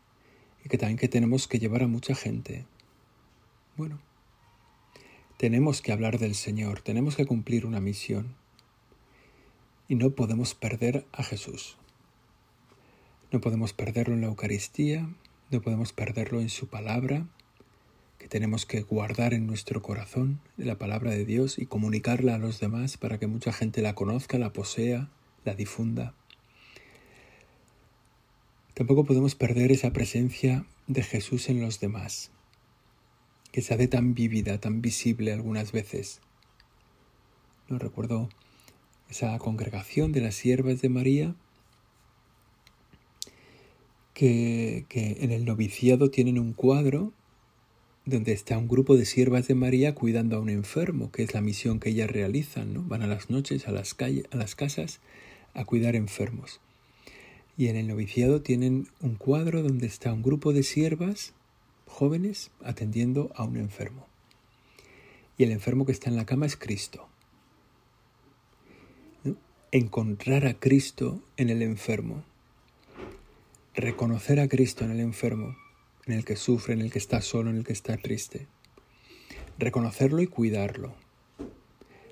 y 0.65 0.69
que 0.69 0.79
también 0.79 0.99
que 0.99 1.09
tenemos 1.09 1.49
que 1.49 1.59
llevar 1.59 1.83
a 1.83 1.89
mucha 1.89 2.15
gente. 2.15 2.67
Bueno, 3.77 3.99
tenemos 5.39 5.83
que 5.83 5.93
hablar 5.93 6.19
del 6.19 6.35
Señor, 6.35 6.83
tenemos 6.83 7.17
que 7.17 7.27
cumplir 7.27 7.67
una 7.67 7.81
misión. 7.81 8.37
Y 9.89 9.97
no 9.97 10.11
podemos 10.11 10.55
perder 10.55 11.05
a 11.13 11.23
Jesús. 11.23 11.77
No 13.33 13.41
podemos 13.41 13.73
perderlo 13.73 14.15
en 14.15 14.21
la 14.21 14.29
Eucaristía, 14.29 15.09
no 15.51 15.61
podemos 15.61 15.93
perderlo 15.93 16.41
en 16.41 16.49
su 16.49 16.69
palabra, 16.69 17.27
que 18.23 18.29
tenemos 18.29 18.67
que 18.67 18.83
guardar 18.83 19.35
en 19.35 19.49
nuestro 19.49 19.83
corazón 19.83 20.39
la 20.57 20.79
palabra 20.79 21.11
de 21.11 21.25
Dios 21.25 21.59
y 21.59 21.67
comunicarla 21.67 22.37
a 22.37 22.39
los 22.39 22.61
demás 22.61 22.97
para 22.97 23.19
que 23.19 23.27
mucha 23.27 23.53
gente 23.53 23.83
la 23.83 23.97
conozca, 23.97 24.39
la 24.39 24.53
posea, 24.53 25.11
la 25.45 25.57
difunda. 25.57 26.15
Tampoco 28.75 29.05
podemos 29.05 29.35
perder 29.35 29.73
esa 29.73 29.93
presencia 29.93 30.65
de 30.87 31.03
Jesús 31.03 31.49
en 31.49 31.61
los 31.61 31.81
demás 31.81 32.31
que 33.51 33.61
se 33.61 33.75
hace 33.75 33.89
tan 33.89 34.15
vívida, 34.15 34.61
tan 34.61 34.83
visible 34.83 35.33
algunas 35.33 35.73
veces. 35.73 36.21
No 37.69 37.81
recuerdo 37.81 38.29
esa 39.11 39.37
congregación 39.39 40.13
de 40.13 40.21
las 40.21 40.37
siervas 40.37 40.81
de 40.81 40.89
María 40.89 41.35
que, 44.15 44.87
que, 44.89 45.17
en 45.23 45.33
el 45.33 45.45
noviciado 45.45 46.09
tienen 46.09 46.39
un 46.39 46.53
cuadro 46.53 47.13
donde 48.05 48.33
está 48.33 48.59
un 48.59 48.69
grupo 48.69 48.97
de 48.97 49.05
siervas 49.05 49.47
de 49.47 49.55
María 49.55 49.95
cuidando 49.95 50.37
a 50.37 50.41
un 50.41 50.49
enfermo, 50.49 51.13
que 51.13 51.23
es 51.23 51.35
la 51.35 51.41
misión 51.41 51.79
que 51.79 51.91
ellas 51.91 52.11
realizan, 52.11 52.75
¿no? 52.75 52.83
Van 52.83 53.03
a 53.03 53.07
las 53.07 53.31
noches 53.31 53.69
a 53.69 53.73
las, 53.73 53.97
a 53.99 54.37
las 54.37 54.55
casas 54.55 55.01
a 55.55 55.65
cuidar 55.65 55.95
enfermos. 55.95 56.61
Y 57.57 57.69
en 57.69 57.77
el 57.77 57.87
noviciado 57.87 58.41
tienen 58.41 58.89
un 59.01 59.15
cuadro 59.15 59.63
donde 59.63 59.87
está 59.87 60.13
un 60.13 60.23
grupo 60.23 60.53
de 60.53 60.63
siervas 60.63 61.35
jóvenes 61.87 62.51
atendiendo 62.65 63.31
a 63.37 63.45
un 63.45 63.57
enfermo. 63.57 64.07
Y 65.39 65.45
el 65.45 65.53
enfermo 65.53 65.87
que 65.87 65.93
está 65.93 66.11
en 66.11 66.17
la 66.17 66.27
cama 66.27 66.47
es 66.47 66.57
Cristo. 66.57 67.07
Encontrar 69.71 70.47
a 70.47 70.55
Cristo 70.55 71.21
en 71.37 71.51
el 71.51 71.63
enfermo. 71.63 72.25
Reconocer 73.75 74.41
a 74.41 74.49
Cristo 74.49 74.85
en 74.85 74.91
el 74.91 75.01
enfermo, 75.01 75.57
en 76.07 76.15
el 76.15 76.25
que 76.25 76.37
sufre, 76.37 76.75
en 76.75 76.81
el 76.81 76.91
que 76.91 76.99
está 76.99 77.21
solo, 77.21 77.51
en 77.51 77.57
el 77.57 77.65
que 77.65 77.73
está 77.73 77.97
triste. 77.97 78.47
Reconocerlo 79.59 80.23
y 80.23 80.27
cuidarlo. 80.27 80.95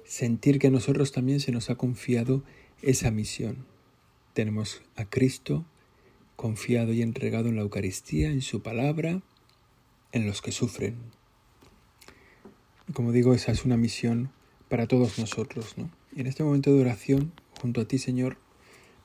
Sentir 0.05 0.59
que 0.59 0.68
a 0.68 0.70
nosotros 0.70 1.12
también 1.12 1.40
se 1.40 1.53
nos 1.53 1.70
ha 1.70 1.76
confiado 1.76 2.42
esa 2.83 3.11
misión. 3.11 3.66
Tenemos 4.35 4.83
a 4.96 5.05
Cristo 5.05 5.64
confiado 6.37 6.92
y 6.92 7.03
entregado 7.03 7.48
en 7.48 7.57
la 7.57 7.62
Eucaristía, 7.62 8.31
en 8.31 8.40
su 8.40 8.62
palabra, 8.62 9.20
en 10.12 10.26
los 10.26 10.40
que 10.40 10.53
sufren. 10.53 10.96
como 12.94 13.12
digo, 13.12 13.35
esa 13.35 13.53
es 13.53 13.64
una 13.64 13.76
misión 13.76 14.31
para 14.68 14.87
todos 14.87 15.18
nosotros, 15.18 15.76
¿no? 15.76 15.90
En 16.16 16.26
este 16.26 16.42
momento 16.42 16.72
de 16.72 16.81
oración, 16.81 17.33
junto 17.61 17.83
a 17.83 17.85
ti, 17.85 17.98
Señor, 17.98 18.38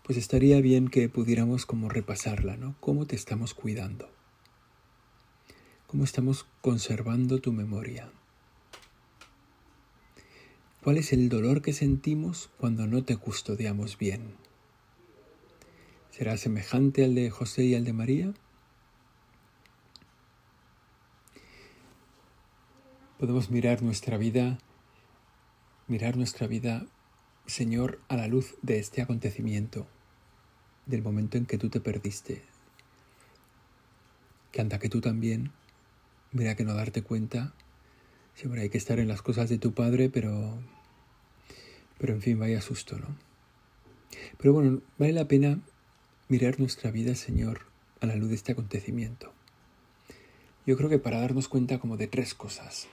pues 0.04 0.17
estaría 0.17 0.62
bien 0.62 0.88
que 0.88 1.10
pudiéramos 1.10 1.65
como 1.65 1.89
repasarla, 1.89 2.58
¿no? 2.58 2.76
¿Cómo 2.80 3.06
te 3.06 3.15
estamos 3.15 3.54
cuidando? 3.54 4.14
¿Cómo 5.95 6.03
estamos 6.03 6.45
conservando 6.60 7.39
tu 7.39 7.53
memoria? 7.53 8.12
¿Cuál 10.84 10.97
es 10.97 11.13
el 11.13 11.29
dolor 11.29 11.62
que 11.62 11.71
sentimos 11.71 12.49
cuando 12.58 12.86
no 12.86 13.05
te 13.05 13.15
custodiamos 13.15 13.97
bien? 13.97 14.36
¿Será 16.12 16.36
semejante 16.36 17.05
al 17.05 17.15
de 17.15 17.29
José 17.29 17.63
y 17.63 17.75
al 17.75 17.86
de 17.86 17.93
María? 17.93 18.34
Podemos 23.17 23.49
mirar 23.49 23.81
nuestra 23.81 24.17
vida, 24.17 24.58
mirar 25.88 26.17
nuestra 26.17 26.45
vida, 26.45 26.88
Señor, 27.45 28.01
a 28.10 28.17
la 28.17 28.27
luz 28.27 28.55
de 28.62 28.79
este 28.79 29.01
acontecimiento, 29.01 29.88
del 30.88 31.03
momento 31.03 31.38
en 31.38 31.45
que 31.45 31.58
tú 31.58 31.69
te 31.69 31.79
perdiste. 31.79 32.41
Que 34.51 34.60
anda 34.60 34.77
que 34.77 34.89
tú 34.89 34.99
también, 34.99 35.53
mira 36.36 36.56
que 36.56 36.65
no 36.65 36.74
darte 36.74 37.02
cuenta, 37.02 37.54
siempre 38.36 38.62
hay 38.62 38.69
que 38.69 38.78
estar 38.78 39.00
en 39.00 39.08
las 39.08 39.21
cosas 39.21 39.50
de 39.50 39.58
tu 39.58 39.74
Padre, 39.74 40.10
pero, 40.10 40.60
pero 41.98 42.13
en 42.13 42.21
fin, 42.21 42.38
vaya 42.38 42.62
susto, 42.62 43.00
¿no? 43.00 43.08
Pero 44.38 44.54
bueno, 44.54 44.82
vale 44.98 45.13
la 45.13 45.28
pena 45.28 45.60
mirar 46.28 46.60
nuestra 46.60 46.91
vida, 46.91 47.15
Señor, 47.15 47.62
a 48.02 48.06
la 48.06 48.15
luz 48.15 48.30
de 48.30 48.36
este 48.36 48.52
acontecimiento. 48.52 49.32
Yo 50.65 50.76
creo 50.76 50.89
que 50.89 51.00
para 51.00 51.21
darnos 51.21 51.48
cuenta 51.48 51.80
como 51.80 51.95
de 51.95 52.08
tres 52.08 52.34
cosas 52.34 52.88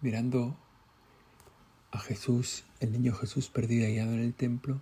mirando 0.00 0.56
a 1.92 1.98
Jesús, 1.98 2.64
el 2.80 2.92
niño 2.92 3.14
Jesús 3.14 3.48
perdido 3.48 3.86
hallado 3.86 4.12
en 4.12 4.20
el 4.20 4.34
templo, 4.34 4.80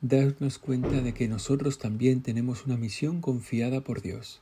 darnos 0.00 0.58
cuenta 0.58 1.00
de 1.00 1.14
que 1.14 1.28
nosotros 1.28 1.78
también 1.78 2.22
tenemos 2.22 2.66
una 2.66 2.76
misión 2.76 3.20
confiada 3.20 3.80
por 3.82 4.02
Dios. 4.02 4.40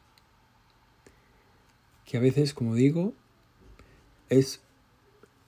Que 2.04 2.16
a 2.16 2.20
veces, 2.20 2.54
como 2.54 2.74
digo, 2.74 3.14
es 4.28 4.60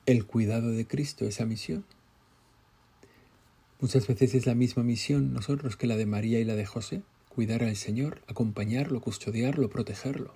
el 0.07 0.27
cuidado 0.27 0.71
de 0.71 0.87
Cristo, 0.87 1.25
esa 1.25 1.47
misión. 1.47 1.85
Muchas 3.81 4.07
veces 4.07 4.35
es 4.35 4.47
la 4.47 4.55
misma 4.55 4.83
misión 4.83 5.33
nosotros 5.33 5.77
que 5.77 5.87
la 5.87 5.97
de 5.97 6.07
María 6.07 6.41
y 6.41 6.45
la 6.45 6.55
de 6.55 6.67
José, 6.67 7.03
cuidar 7.29 7.63
al 7.63 7.77
Señor, 7.77 8.23
acompañarlo, 8.29 9.01
custodiarlo, 9.01 9.69
protegerlo. 9.69 10.35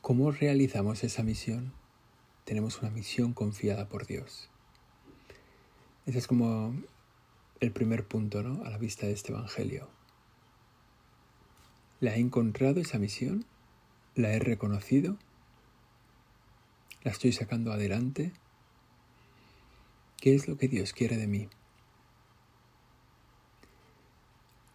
¿Cómo 0.00 0.30
realizamos 0.30 1.02
esa 1.02 1.22
misión? 1.22 1.72
Tenemos 2.44 2.80
una 2.80 2.90
misión 2.90 3.32
confiada 3.32 3.88
por 3.88 4.06
Dios. 4.06 4.50
Ese 6.06 6.18
es 6.18 6.26
como 6.26 6.74
el 7.60 7.72
primer 7.72 8.06
punto, 8.06 8.42
¿no? 8.42 8.64
A 8.64 8.70
la 8.70 8.78
vista 8.78 9.06
de 9.06 9.12
este 9.12 9.32
Evangelio. 9.32 9.88
¿La 12.00 12.16
he 12.16 12.20
encontrado 12.20 12.80
esa 12.80 12.98
misión? 12.98 13.46
¿La 14.16 14.32
he 14.32 14.38
reconocido? 14.38 15.16
¿La 17.02 17.10
estoy 17.10 17.32
sacando 17.32 17.72
adelante? 17.72 18.32
¿Qué 20.18 20.36
es 20.36 20.46
lo 20.46 20.56
que 20.56 20.68
Dios 20.68 20.92
quiere 20.92 21.16
de 21.16 21.26
mí? 21.26 21.48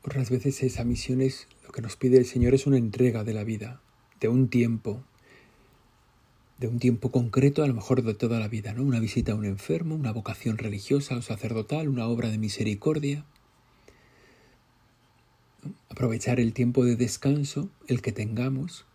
Otras 0.03 0.29
veces 0.29 0.61
esa 0.63 0.83
misión 0.83 1.21
es 1.21 1.47
lo 1.65 1.71
que 1.71 1.81
nos 1.81 1.95
pide 1.95 2.17
el 2.17 2.25
Señor 2.25 2.53
es 2.53 2.67
una 2.67 2.77
entrega 2.77 3.23
de 3.23 3.33
la 3.33 3.45
vida, 3.45 3.81
de 4.19 4.27
un 4.27 4.49
tiempo, 4.49 5.03
de 6.57 6.67
un 6.67 6.79
tiempo 6.79 7.09
concreto, 7.09 7.63
a 7.63 7.67
lo 7.67 7.73
mejor 7.73 8.03
de 8.03 8.13
toda 8.15 8.39
la 8.39 8.49
vida, 8.49 8.73
¿no? 8.73 8.83
Una 8.83 8.99
visita 8.99 9.31
a 9.31 9.35
un 9.35 9.45
enfermo, 9.45 9.95
una 9.95 10.11
vocación 10.11 10.57
religiosa 10.57 11.15
o 11.15 11.21
sacerdotal, 11.21 11.87
una 11.87 12.07
obra 12.07 12.29
de 12.29 12.37
misericordia. 12.37 13.23
Aprovechar 15.89 16.41
el 16.41 16.53
tiempo 16.53 16.83
de 16.83 16.97
descanso, 16.97 17.69
el 17.87 18.01
que 18.01 18.11
tengamos, 18.11 18.85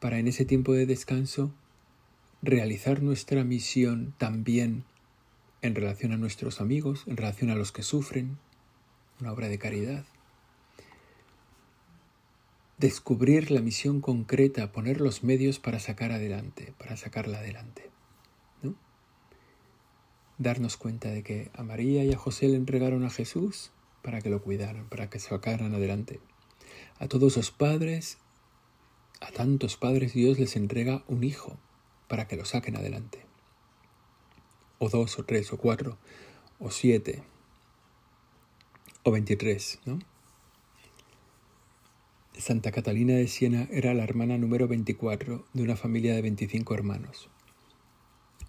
para 0.00 0.18
en 0.18 0.28
ese 0.28 0.44
tiempo 0.44 0.72
de 0.72 0.86
descanso 0.86 1.52
realizar 2.42 3.02
nuestra 3.02 3.44
misión 3.44 4.14
también 4.18 4.84
en 5.62 5.74
relación 5.74 6.12
a 6.12 6.16
nuestros 6.16 6.60
amigos, 6.60 7.04
en 7.06 7.16
relación 7.16 7.50
a 7.50 7.54
los 7.54 7.72
que 7.72 7.82
sufren, 7.82 8.38
una 9.20 9.32
obra 9.32 9.48
de 9.48 9.58
caridad 9.58 10.04
descubrir 12.78 13.50
la 13.50 13.60
misión 13.60 14.00
concreta, 14.00 14.72
poner 14.72 15.00
los 15.00 15.24
medios 15.24 15.58
para 15.58 15.78
sacar 15.78 16.12
adelante, 16.12 16.74
para 16.78 16.96
sacarla 16.96 17.38
adelante. 17.38 17.90
¿no? 18.62 18.74
Darnos 20.38 20.76
cuenta 20.76 21.10
de 21.10 21.22
que 21.22 21.50
a 21.54 21.62
María 21.62 22.04
y 22.04 22.12
a 22.12 22.18
José 22.18 22.48
le 22.48 22.56
entregaron 22.56 23.04
a 23.04 23.10
Jesús 23.10 23.70
para 24.02 24.20
que 24.20 24.30
lo 24.30 24.42
cuidaran, 24.42 24.88
para 24.88 25.08
que 25.08 25.18
sacaran 25.18 25.74
adelante. 25.74 26.20
A 26.98 27.08
todos 27.08 27.36
los 27.36 27.50
padres, 27.50 28.18
a 29.20 29.30
tantos 29.32 29.76
padres, 29.76 30.12
Dios 30.12 30.38
les 30.38 30.56
entrega 30.56 31.04
un 31.08 31.24
hijo 31.24 31.56
para 32.08 32.26
que 32.28 32.36
lo 32.36 32.44
saquen 32.44 32.76
adelante. 32.76 33.24
O 34.78 34.88
dos, 34.88 35.18
o 35.18 35.24
tres, 35.24 35.52
o 35.52 35.58
cuatro, 35.58 35.98
o 36.58 36.70
siete, 36.70 37.22
o 39.02 39.10
veintitrés, 39.10 39.80
¿no? 39.84 39.98
Santa 42.36 42.70
Catalina 42.70 43.14
de 43.14 43.28
Siena 43.28 43.66
era 43.70 43.94
la 43.94 44.04
hermana 44.04 44.36
número 44.36 44.68
24 44.68 45.46
de 45.54 45.62
una 45.62 45.74
familia 45.74 46.14
de 46.14 46.20
25 46.20 46.74
hermanos. 46.74 47.30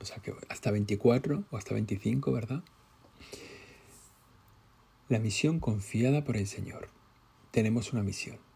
O 0.02 0.06
sea 0.06 0.18
que 0.18 0.34
hasta 0.50 0.72
24 0.72 1.46
o 1.50 1.58
hasta 1.58 1.74
25, 1.74 2.32
¿verdad? 2.34 2.64
La 5.08 5.20
misión 5.20 5.60
confiada 5.60 6.26
por 6.26 6.36
el 6.36 6.48
Señor. 6.48 6.90
Tenemos 7.52 7.94
una 7.94 8.04
misión. 8.04 8.47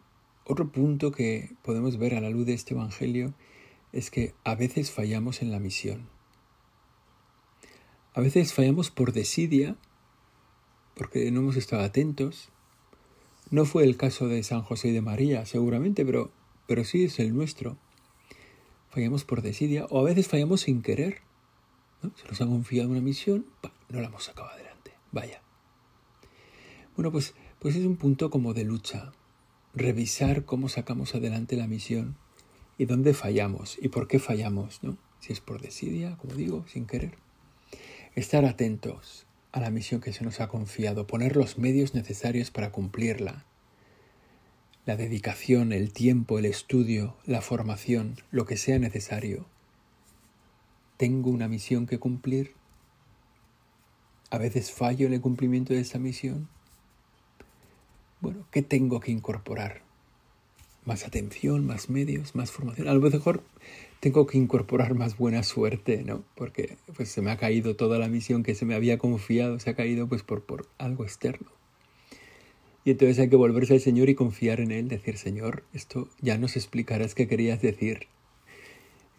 Otro 0.45 0.71
punto 0.71 1.11
que 1.11 1.55
podemos 1.61 1.97
ver 1.97 2.15
a 2.15 2.21
la 2.21 2.29
luz 2.29 2.45
de 2.45 2.53
este 2.53 2.73
Evangelio 2.73 3.33
es 3.91 4.09
que 4.09 4.33
a 4.43 4.55
veces 4.55 4.91
fallamos 4.91 5.41
en 5.41 5.51
la 5.51 5.59
misión. 5.59 6.09
A 8.13 8.21
veces 8.21 8.53
fallamos 8.53 8.91
por 8.91 9.13
desidia, 9.13 9.77
porque 10.95 11.31
no 11.31 11.41
hemos 11.41 11.55
estado 11.55 11.83
atentos, 11.83 12.49
no 13.49 13.65
fue 13.65 13.83
el 13.83 13.97
caso 13.97 14.27
de 14.27 14.43
San 14.43 14.61
José 14.61 14.89
y 14.89 14.91
de 14.91 15.01
María, 15.01 15.45
seguramente, 15.45 16.05
pero, 16.05 16.31
pero 16.67 16.83
sí 16.83 17.03
es 17.03 17.19
el 17.19 17.33
nuestro. 17.33 17.77
Fallamos 18.89 19.23
por 19.23 19.41
desidia 19.41 19.85
o 19.89 19.99
a 19.99 20.03
veces 20.03 20.27
fallamos 20.27 20.61
sin 20.61 20.81
querer. 20.81 21.21
Se 22.15 22.27
nos 22.27 22.41
ha 22.41 22.45
confiado 22.45 22.89
una 22.89 23.01
misión, 23.01 23.45
no 23.89 24.01
la 24.01 24.07
hemos 24.07 24.23
sacado 24.23 24.49
adelante. 24.49 24.93
Vaya. 25.11 25.41
Bueno, 26.95 27.11
pues, 27.11 27.33
pues 27.59 27.75
es 27.75 27.85
un 27.85 27.95
punto 27.95 28.29
como 28.29 28.53
de 28.53 28.63
lucha. 28.63 29.13
Revisar 29.73 30.43
cómo 30.43 30.67
sacamos 30.67 31.15
adelante 31.15 31.55
la 31.55 31.67
misión 31.67 32.17
y 32.77 32.85
dónde 32.85 33.13
fallamos 33.13 33.77
y 33.81 33.87
por 33.87 34.07
qué 34.07 34.19
fallamos, 34.19 34.83
¿no? 34.83 34.97
Si 35.19 35.31
es 35.31 35.39
por 35.39 35.61
desidia, 35.61 36.17
como 36.17 36.33
digo, 36.33 36.65
sin 36.67 36.85
querer. 36.85 37.15
Estar 38.15 38.43
atentos, 38.43 39.25
a 39.51 39.59
la 39.59 39.69
misión 39.69 40.01
que 40.01 40.13
se 40.13 40.23
nos 40.23 40.41
ha 40.41 40.47
confiado, 40.47 41.07
poner 41.07 41.35
los 41.35 41.57
medios 41.57 41.93
necesarios 41.93 42.51
para 42.51 42.71
cumplirla. 42.71 43.45
La 44.85 44.95
dedicación, 44.95 45.73
el 45.73 45.93
tiempo, 45.93 46.39
el 46.39 46.45
estudio, 46.45 47.15
la 47.25 47.41
formación, 47.41 48.15
lo 48.31 48.45
que 48.45 48.57
sea 48.57 48.79
necesario. 48.79 49.45
Tengo 50.97 51.29
una 51.29 51.47
misión 51.47 51.85
que 51.85 51.99
cumplir. 51.99 52.55
A 54.31 54.37
veces 54.37 54.71
fallo 54.71 55.07
en 55.07 55.13
el 55.13 55.21
cumplimiento 55.21 55.73
de 55.73 55.81
esa 55.81 55.99
misión. 55.99 56.49
¿Qué 58.51 58.61
tengo 58.61 58.99
que 58.99 59.11
incorporar? 59.11 59.81
Más 60.85 61.05
atención, 61.05 61.65
más 61.65 61.89
medios, 61.89 62.35
más 62.35 62.51
formación. 62.51 62.87
A 62.87 62.93
lo 62.93 63.01
mejor 63.01 63.43
tengo 64.01 64.25
que 64.25 64.37
incorporar 64.37 64.93
más 64.93 65.17
buena 65.17 65.43
suerte, 65.43 66.03
¿no? 66.03 66.23
Porque 66.35 66.77
pues 66.95 67.09
se 67.09 67.21
me 67.21 67.31
ha 67.31 67.37
caído 67.37 67.75
toda 67.75 67.99
la 67.99 68.09
misión 68.09 68.43
que 68.43 68.55
se 68.55 68.65
me 68.65 68.75
había 68.75 68.97
confiado, 68.97 69.59
se 69.59 69.69
ha 69.69 69.75
caído 69.75 70.07
pues 70.07 70.23
por, 70.23 70.43
por 70.43 70.67
algo 70.77 71.03
externo. 71.03 71.51
Y 72.83 72.91
entonces 72.91 73.19
hay 73.19 73.29
que 73.29 73.35
volverse 73.35 73.75
al 73.75 73.79
Señor 73.79 74.09
y 74.09 74.15
confiar 74.15 74.59
en 74.59 74.71
Él, 74.71 74.87
decir, 74.87 75.17
Señor, 75.17 75.63
esto 75.71 76.09
ya 76.19 76.37
nos 76.37 76.55
explicarás 76.55 77.13
qué 77.13 77.27
querías 77.27 77.61
decir. 77.61 78.07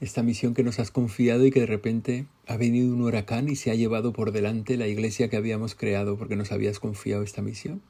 Esta 0.01 0.25
misión 0.25 0.53
que 0.53 0.65
nos 0.65 0.81
has 0.81 0.91
confiado 0.91 1.47
y 1.47 1.53
que 1.53 1.61
de 1.61 1.67
repente 1.67 2.27
ha 2.49 2.57
venido 2.57 2.93
un 2.93 3.03
huracán 3.03 3.49
y 3.49 3.55
se 3.55 3.71
ha 3.71 3.77
llevado 3.77 4.13
por 4.13 4.33
delante 4.33 4.77
la 4.77 4.89
iglesia 4.89 5.29
que 5.29 5.37
habíamos 5.37 5.77
creado 5.77 6.19
porque 6.19 6.35
nos 6.35 6.51
habías 6.51 6.81
confiado 6.81 7.23
esta 7.23 7.41
misión. 7.41 7.83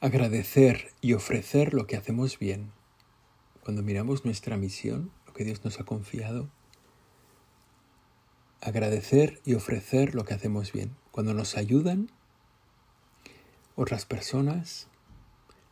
Agradecer 0.00 0.92
y 1.00 1.14
ofrecer 1.14 1.74
lo 1.74 1.86
que 1.86 1.96
hacemos 1.96 2.38
bien. 2.38 2.72
Cuando 3.62 3.82
miramos 3.82 4.24
nuestra 4.24 4.56
misión, 4.56 5.10
lo 5.26 5.32
que 5.32 5.44
Dios 5.44 5.64
nos 5.64 5.80
ha 5.80 5.84
confiado, 5.84 6.48
agradecer 8.60 9.40
y 9.44 9.54
ofrecer 9.54 10.14
lo 10.14 10.24
que 10.24 10.34
hacemos 10.34 10.72
bien. 10.72 10.94
Cuando 11.10 11.34
nos 11.34 11.56
ayudan 11.56 12.10
otras 13.74 14.06
personas, 14.06 14.88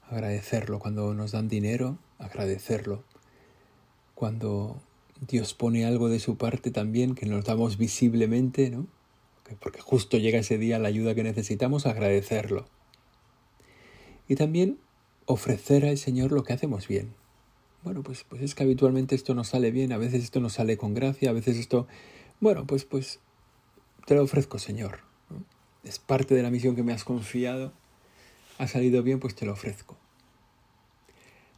agradecerlo. 0.08 0.78
Cuando 0.78 1.14
nos 1.14 1.32
dan 1.32 1.48
dinero, 1.48 1.98
agradecerlo. 2.18 3.04
Cuando 4.14 4.80
Dios 5.20 5.54
pone 5.54 5.84
algo 5.84 6.08
de 6.08 6.18
su 6.18 6.36
parte 6.36 6.70
también, 6.70 7.14
que 7.14 7.26
nos 7.26 7.44
damos 7.44 7.78
visiblemente, 7.78 8.70
¿no? 8.70 8.86
Porque 9.60 9.80
justo 9.80 10.16
llega 10.16 10.38
ese 10.38 10.56
día 10.56 10.78
la 10.78 10.88
ayuda 10.88 11.14
que 11.14 11.22
necesitamos, 11.22 11.86
agradecerlo. 11.86 12.66
Y 14.28 14.36
también 14.36 14.78
ofrecer 15.26 15.84
al 15.86 15.98
Señor 15.98 16.32
lo 16.32 16.44
que 16.44 16.52
hacemos 16.52 16.88
bien. 16.88 17.14
Bueno, 17.82 18.02
pues, 18.02 18.24
pues 18.24 18.42
es 18.42 18.54
que 18.54 18.62
habitualmente 18.62 19.14
esto 19.14 19.34
nos 19.34 19.48
sale 19.48 19.70
bien, 19.70 19.92
a 19.92 19.98
veces 19.98 20.24
esto 20.24 20.40
nos 20.40 20.54
sale 20.54 20.76
con 20.76 20.94
gracia, 20.94 21.30
a 21.30 21.32
veces 21.32 21.56
esto... 21.56 21.86
Bueno, 22.40 22.66
pues, 22.66 22.84
pues 22.84 23.20
te 24.06 24.14
lo 24.14 24.22
ofrezco, 24.22 24.58
Señor. 24.58 25.00
Es 25.82 25.98
parte 25.98 26.34
de 26.34 26.42
la 26.42 26.50
misión 26.50 26.76
que 26.76 26.82
me 26.82 26.92
has 26.92 27.04
confiado. 27.04 27.72
Ha 28.58 28.68
salido 28.68 29.02
bien, 29.02 29.20
pues 29.20 29.34
te 29.34 29.44
lo 29.44 29.52
ofrezco. 29.52 29.96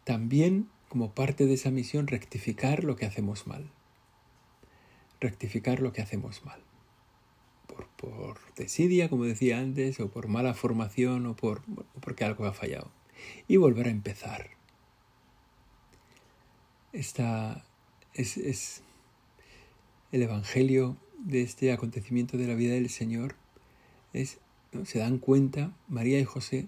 También, 0.05 0.69
como 0.89 1.13
parte 1.13 1.47
de 1.47 1.55
esa 1.55 1.71
misión, 1.71 2.07
rectificar 2.07 2.85
lo 2.85 2.97
que 2.97 3.07
hacemos 3.07 3.47
mal. 3.47 3.71
Rectificar 5.21 5.81
lo 5.81 5.93
que 5.93 6.03
hacemos 6.03 6.45
mal 6.45 6.61
por, 7.97 8.39
desidia, 8.57 9.09
como 9.09 9.25
decía 9.25 9.59
antes, 9.59 10.01
o 10.01 10.09
por 10.09 10.29
mala 10.29 10.55
formación, 10.55 11.27
o 11.27 11.37
por 11.37 11.63
porque 12.01 12.25
algo 12.25 12.47
ha 12.47 12.53
fallado. 12.53 12.91
Y 13.49 13.57
volver 13.57 13.87
a 13.87 13.91
empezar. 13.91 14.51
Esta 16.93 17.65
es, 18.15 18.83
el 20.13 20.23
Evangelio 20.23 20.97
de 21.19 21.43
este 21.43 21.73
acontecimiento 21.73 22.37
de 22.37 22.47
la 22.47 22.55
vida 22.55 22.75
del 22.75 22.89
Señor. 22.89 23.35
Es, 24.13 24.39
Se 24.85 24.99
dan 24.99 25.19
cuenta, 25.19 25.73
María 25.89 26.19
y 26.21 26.25
José, 26.25 26.67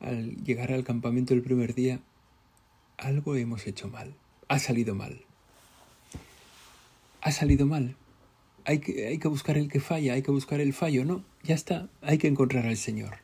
al 0.00 0.36
llegar 0.44 0.72
al 0.72 0.84
campamento 0.84 1.34
el 1.34 1.42
primer 1.42 1.74
día, 1.74 2.00
algo 2.96 3.36
hemos 3.36 3.66
hecho 3.66 3.88
mal, 3.88 4.14
ha 4.48 4.58
salido 4.58 4.94
mal. 4.94 5.24
Ha 7.20 7.32
salido 7.32 7.66
mal 7.66 7.96
hay 8.64 8.78
que, 8.78 9.06
hay 9.06 9.18
que 9.18 9.28
buscar 9.28 9.58
el 9.58 9.68
que 9.68 9.80
falla, 9.80 10.14
hay 10.14 10.22
que 10.22 10.30
buscar 10.30 10.60
el 10.60 10.72
fallo, 10.72 11.04
no, 11.04 11.24
ya 11.42 11.54
está, 11.54 11.88
hay 12.02 12.18
que 12.18 12.28
encontrar 12.28 12.66
al 12.66 12.76
Señor, 12.76 13.18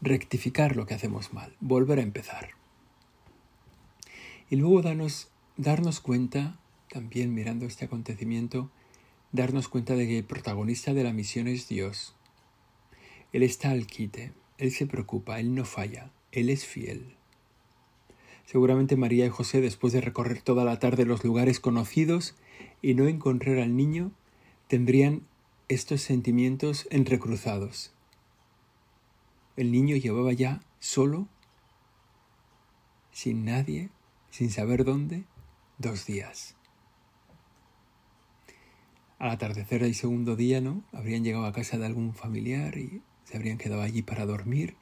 rectificar 0.00 0.76
lo 0.76 0.86
que 0.86 0.94
hacemos 0.94 1.32
mal, 1.32 1.54
volver 1.60 1.98
a 1.98 2.02
empezar. 2.02 2.50
Y 4.48 4.56
luego 4.56 4.82
darnos, 4.82 5.28
darnos 5.56 6.00
cuenta, 6.00 6.58
también 6.88 7.34
mirando 7.34 7.66
este 7.66 7.84
acontecimiento, 7.84 8.70
darnos 9.32 9.68
cuenta 9.68 9.94
de 9.94 10.06
que 10.06 10.18
el 10.18 10.24
protagonista 10.24 10.94
de 10.94 11.04
la 11.04 11.12
misión 11.12 11.48
es 11.48 11.68
Dios. 11.68 12.14
Él 13.32 13.42
está 13.42 13.70
al 13.70 13.86
quite, 13.86 14.32
Él 14.56 14.70
se 14.70 14.86
preocupa, 14.86 15.40
Él 15.40 15.54
no 15.54 15.64
falla, 15.64 16.10
Él 16.32 16.48
es 16.48 16.64
fiel. 16.64 17.16
Seguramente 18.46 18.96
María 18.96 19.26
y 19.26 19.30
José, 19.30 19.60
después 19.60 19.92
de 19.92 20.00
recorrer 20.00 20.40
toda 20.40 20.64
la 20.64 20.78
tarde 20.78 21.04
los 21.04 21.24
lugares 21.24 21.58
conocidos 21.58 22.36
y 22.80 22.94
no 22.94 23.08
encontrar 23.08 23.58
al 23.58 23.76
niño, 23.76 24.12
tendrían 24.68 25.22
estos 25.68 26.02
sentimientos 26.02 26.86
entrecruzados. 26.90 27.92
El 29.56 29.72
niño 29.72 29.96
llevaba 29.96 30.32
ya 30.32 30.60
solo, 30.80 31.28
sin 33.10 33.44
nadie, 33.44 33.90
sin 34.30 34.50
saber 34.50 34.84
dónde, 34.84 35.24
dos 35.78 36.06
días. 36.06 36.54
Al 39.18 39.30
atardecer 39.30 39.82
del 39.82 39.94
segundo 39.94 40.36
día, 40.36 40.60
¿no? 40.60 40.84
Habrían 40.92 41.24
llegado 41.24 41.46
a 41.46 41.52
casa 41.52 41.78
de 41.78 41.86
algún 41.86 42.14
familiar 42.14 42.76
y 42.76 43.02
se 43.24 43.36
habrían 43.36 43.56
quedado 43.56 43.80
allí 43.80 44.02
para 44.02 44.26
dormir 44.26 44.76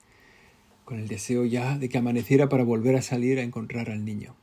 con 0.85 0.99
el 0.99 1.09
deseo 1.09 1.44
ya 1.44 1.79
de 1.79 1.88
que 1.88 1.99
amaneciera 1.99 2.49
para 2.49 2.64
volver 2.64 2.97
a 2.97 3.03
salir 3.03 3.38
a 3.38 3.42
encontrar 3.42 3.90
al 3.90 4.05
niño. 4.05 4.37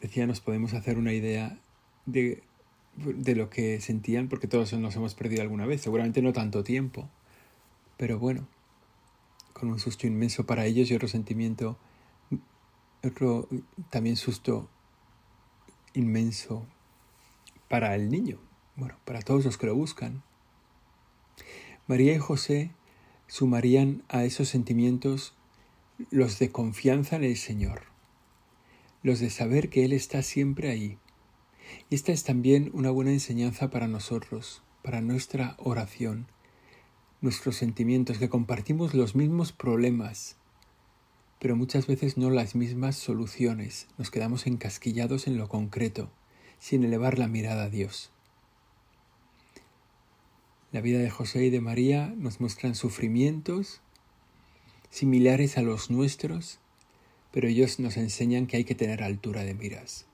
Decía, 0.00 0.26
nos 0.26 0.40
podemos 0.40 0.72
hacer 0.74 0.96
una 0.96 1.12
idea 1.12 1.58
de, 2.12 2.42
de 2.96 3.34
lo 3.36 3.50
que 3.50 3.80
sentían, 3.80 4.28
porque 4.28 4.48
todos 4.48 4.72
nos 4.72 4.96
hemos 4.96 5.14
perdido 5.14 5.42
alguna 5.42 5.66
vez, 5.66 5.82
seguramente 5.82 6.22
no 6.22 6.32
tanto 6.32 6.64
tiempo, 6.64 7.08
pero 7.96 8.18
bueno, 8.18 8.48
con 9.52 9.70
un 9.70 9.78
susto 9.78 10.06
inmenso 10.06 10.46
para 10.46 10.66
ellos 10.66 10.90
y 10.90 10.94
otro 10.94 11.08
sentimiento, 11.08 11.78
otro 13.04 13.48
también 13.90 14.16
susto 14.16 14.68
inmenso 15.94 16.66
para 17.68 17.94
el 17.94 18.10
niño, 18.10 18.38
bueno, 18.76 18.96
para 19.04 19.20
todos 19.20 19.44
los 19.44 19.58
que 19.58 19.66
lo 19.66 19.74
buscan. 19.74 20.22
María 21.86 22.14
y 22.14 22.18
José 22.18 22.70
sumarían 23.26 24.02
a 24.08 24.24
esos 24.24 24.48
sentimientos 24.48 25.34
los 26.10 26.38
de 26.38 26.50
confianza 26.50 27.16
en 27.16 27.24
el 27.24 27.36
Señor, 27.36 27.82
los 29.02 29.20
de 29.20 29.30
saber 29.30 29.68
que 29.68 29.84
Él 29.84 29.92
está 29.92 30.22
siempre 30.22 30.70
ahí. 30.70 30.98
Esta 31.90 32.12
es 32.12 32.24
también 32.24 32.70
una 32.74 32.90
buena 32.90 33.12
enseñanza 33.12 33.70
para 33.70 33.88
nosotros, 33.88 34.62
para 34.82 35.00
nuestra 35.00 35.56
oración, 35.58 36.26
nuestros 37.20 37.56
sentimientos, 37.56 38.18
que 38.18 38.28
compartimos 38.28 38.94
los 38.94 39.14
mismos 39.14 39.52
problemas, 39.52 40.36
pero 41.38 41.56
muchas 41.56 41.86
veces 41.86 42.16
no 42.16 42.30
las 42.30 42.54
mismas 42.54 42.96
soluciones. 42.96 43.86
Nos 43.96 44.10
quedamos 44.10 44.46
encasquillados 44.46 45.26
en 45.26 45.36
lo 45.36 45.48
concreto, 45.48 46.10
sin 46.58 46.84
elevar 46.84 47.18
la 47.18 47.28
mirada 47.28 47.64
a 47.64 47.70
Dios. 47.70 48.10
La 50.70 50.80
vida 50.80 50.98
de 50.98 51.10
José 51.10 51.44
y 51.44 51.50
de 51.50 51.60
María 51.60 52.12
nos 52.16 52.40
muestran 52.40 52.74
sufrimientos 52.74 53.80
similares 54.90 55.58
a 55.58 55.62
los 55.62 55.90
nuestros, 55.90 56.58
pero 57.32 57.48
ellos 57.48 57.78
nos 57.78 57.96
enseñan 57.96 58.46
que 58.46 58.58
hay 58.58 58.64
que 58.64 58.74
tener 58.74 59.02
altura 59.02 59.44
de 59.44 59.54
miras. 59.54 60.06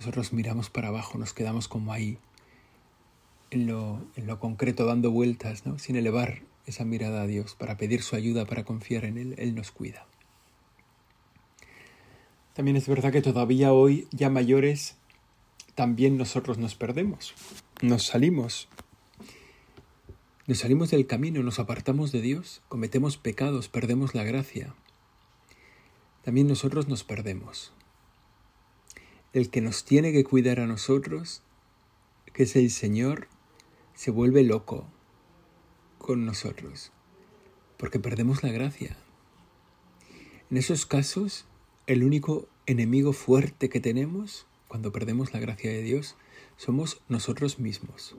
Nosotros 0.00 0.32
miramos 0.32 0.70
para 0.70 0.88
abajo, 0.88 1.18
nos 1.18 1.32
quedamos 1.32 1.68
como 1.68 1.92
ahí, 1.92 2.18
en 3.50 3.66
lo, 3.66 4.02
en 4.16 4.26
lo 4.26 4.40
concreto, 4.40 4.84
dando 4.84 5.10
vueltas, 5.10 5.66
¿no? 5.66 5.78
sin 5.78 5.94
elevar 5.94 6.42
esa 6.66 6.84
mirada 6.84 7.22
a 7.22 7.26
Dios, 7.26 7.54
para 7.54 7.76
pedir 7.76 8.02
su 8.02 8.16
ayuda, 8.16 8.46
para 8.46 8.64
confiar 8.64 9.04
en 9.04 9.18
Él. 9.18 9.34
Él 9.38 9.54
nos 9.54 9.70
cuida. 9.70 10.06
También 12.54 12.76
es 12.76 12.88
verdad 12.88 13.12
que 13.12 13.22
todavía 13.22 13.72
hoy, 13.72 14.08
ya 14.10 14.30
mayores, 14.30 14.96
también 15.74 16.16
nosotros 16.16 16.58
nos 16.58 16.74
perdemos, 16.74 17.34
nos 17.80 18.06
salimos 18.06 18.68
nos 20.50 20.58
salimos 20.58 20.90
del 20.90 21.06
camino, 21.06 21.44
nos 21.44 21.60
apartamos 21.60 22.10
de 22.10 22.20
Dios, 22.20 22.60
cometemos 22.66 23.16
pecados, 23.16 23.68
perdemos 23.68 24.16
la 24.16 24.24
gracia. 24.24 24.74
También 26.24 26.48
nosotros 26.48 26.88
nos 26.88 27.04
perdemos. 27.04 27.72
El 29.32 29.48
que 29.48 29.60
nos 29.60 29.84
tiene 29.84 30.12
que 30.12 30.24
cuidar 30.24 30.58
a 30.58 30.66
nosotros, 30.66 31.42
que 32.32 32.42
es 32.42 32.56
el 32.56 32.68
Señor, 32.68 33.28
se 33.94 34.10
vuelve 34.10 34.42
loco 34.42 34.88
con 35.98 36.26
nosotros, 36.26 36.90
porque 37.76 38.00
perdemos 38.00 38.42
la 38.42 38.50
gracia. 38.50 38.96
En 40.50 40.56
esos 40.56 40.84
casos, 40.84 41.44
el 41.86 42.02
único 42.02 42.48
enemigo 42.66 43.12
fuerte 43.12 43.68
que 43.68 43.78
tenemos, 43.78 44.48
cuando 44.66 44.90
perdemos 44.90 45.32
la 45.32 45.38
gracia 45.38 45.70
de 45.70 45.82
Dios, 45.82 46.16
somos 46.56 47.00
nosotros 47.08 47.60
mismos. 47.60 48.16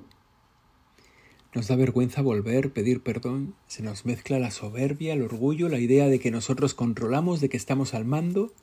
Nos 1.54 1.68
da 1.68 1.76
vergüenza 1.76 2.22
volver, 2.22 2.72
pedir 2.72 3.04
perdón, 3.04 3.56
se 3.68 3.84
nos 3.84 4.06
mezcla 4.06 4.40
la 4.40 4.52
soberbia, 4.52 5.12
el 5.12 5.24
orgullo, 5.24 5.68
la 5.68 5.80
idea 5.80 6.08
de 6.08 6.20
que 6.22 6.32
nosotros 6.32 6.74
controlamos, 6.74 7.42
de 7.42 7.50
que 7.50 7.58
estamos 7.58 7.94
al 7.94 8.06
mando, 8.06 8.54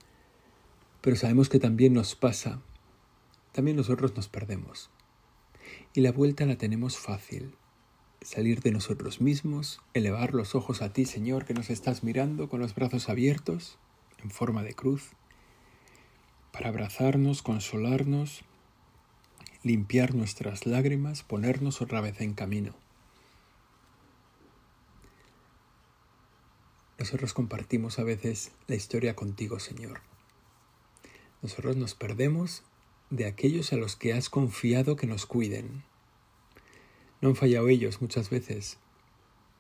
pero 1.01 1.17
sabemos 1.17 1.49
que 1.49 1.59
también 1.59 1.95
nos 1.95 2.15
pasa, 2.15 2.61
también 3.53 3.77
nosotros 3.77 4.15
nos 4.17 4.29
perdemos. 4.29 4.91
Y 5.95 6.01
la 6.01 6.13
vuelta 6.13 6.47
la 6.47 6.57
tenemos 6.57 6.99
fácil, 6.99 7.55
salir 8.21 8.61
de 8.61 8.73
nosotros 8.73 9.21
mismos, 9.21 9.81
elevar 9.95 10.35
los 10.35 10.55
ojos 10.55 10.83
a 10.83 10.93
ti, 10.93 11.05
Señor, 11.05 11.45
que 11.45 11.55
nos 11.55 11.71
estás 11.71 12.03
mirando 12.03 12.49
con 12.49 12.61
los 12.61 12.75
brazos 12.75 13.09
abiertos, 13.09 13.79
en 14.23 14.31
forma 14.31 14.63
de 14.63 14.75
cruz, 14.75 15.11
para 16.53 16.69
abrazarnos, 16.69 17.43
consolarnos, 17.43 18.43
limpiar 19.63 20.15
nuestras 20.15 20.67
lágrimas, 20.67 21.23
ponernos 21.23 21.81
otra 21.81 22.01
vez 22.01 22.21
en 22.21 22.35
camino. 22.35 22.75
Nosotros 26.99 27.33
compartimos 27.33 28.01
a 28.01 28.03
veces 28.03 28.51
la 28.67 28.75
historia 28.75 29.15
contigo, 29.15 29.61
Señor. 29.61 30.01
Nosotros 31.43 31.77
nos 31.77 31.95
perdemos 31.95 32.63
de 33.11 33.27
aquellos 33.27 33.73
a 33.73 33.77
los 33.77 33.97
que 33.97 34.13
has 34.13 34.29
confiado 34.29 34.97
que 34.97 35.07
nos 35.07 35.27
cuiden. 35.27 35.85
No 37.21 37.31
han 37.31 37.37
fallado 37.37 37.69
ellos 37.69 38.01
muchas 38.01 38.31
veces. 38.31 38.79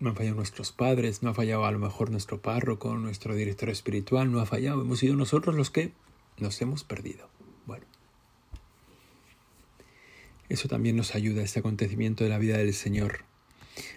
No 0.00 0.10
han 0.10 0.16
fallado 0.16 0.36
nuestros 0.36 0.70
padres, 0.70 1.22
no 1.22 1.30
ha 1.30 1.34
fallado 1.34 1.64
a 1.64 1.72
lo 1.72 1.78
mejor 1.78 2.10
nuestro 2.10 2.40
párroco, 2.40 2.94
nuestro 2.96 3.34
director 3.34 3.68
espiritual, 3.68 4.30
no 4.30 4.40
ha 4.40 4.46
fallado. 4.46 4.82
Hemos 4.82 5.00
sido 5.00 5.16
nosotros 5.16 5.56
los 5.56 5.70
que 5.70 5.92
nos 6.38 6.60
hemos 6.62 6.84
perdido. 6.84 7.28
Bueno, 7.66 7.84
eso 10.48 10.68
también 10.68 10.96
nos 10.96 11.14
ayuda, 11.14 11.42
este 11.42 11.58
acontecimiento 11.58 12.24
de 12.24 12.30
la 12.30 12.38
vida 12.38 12.58
del 12.58 12.74
Señor, 12.74 13.24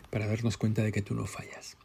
para 0.10 0.28
darnos 0.28 0.58
cuenta 0.58 0.84
de 0.84 0.92
que 0.92 1.02
tú 1.02 1.14
no 1.14 1.26
fallas. 1.28 1.78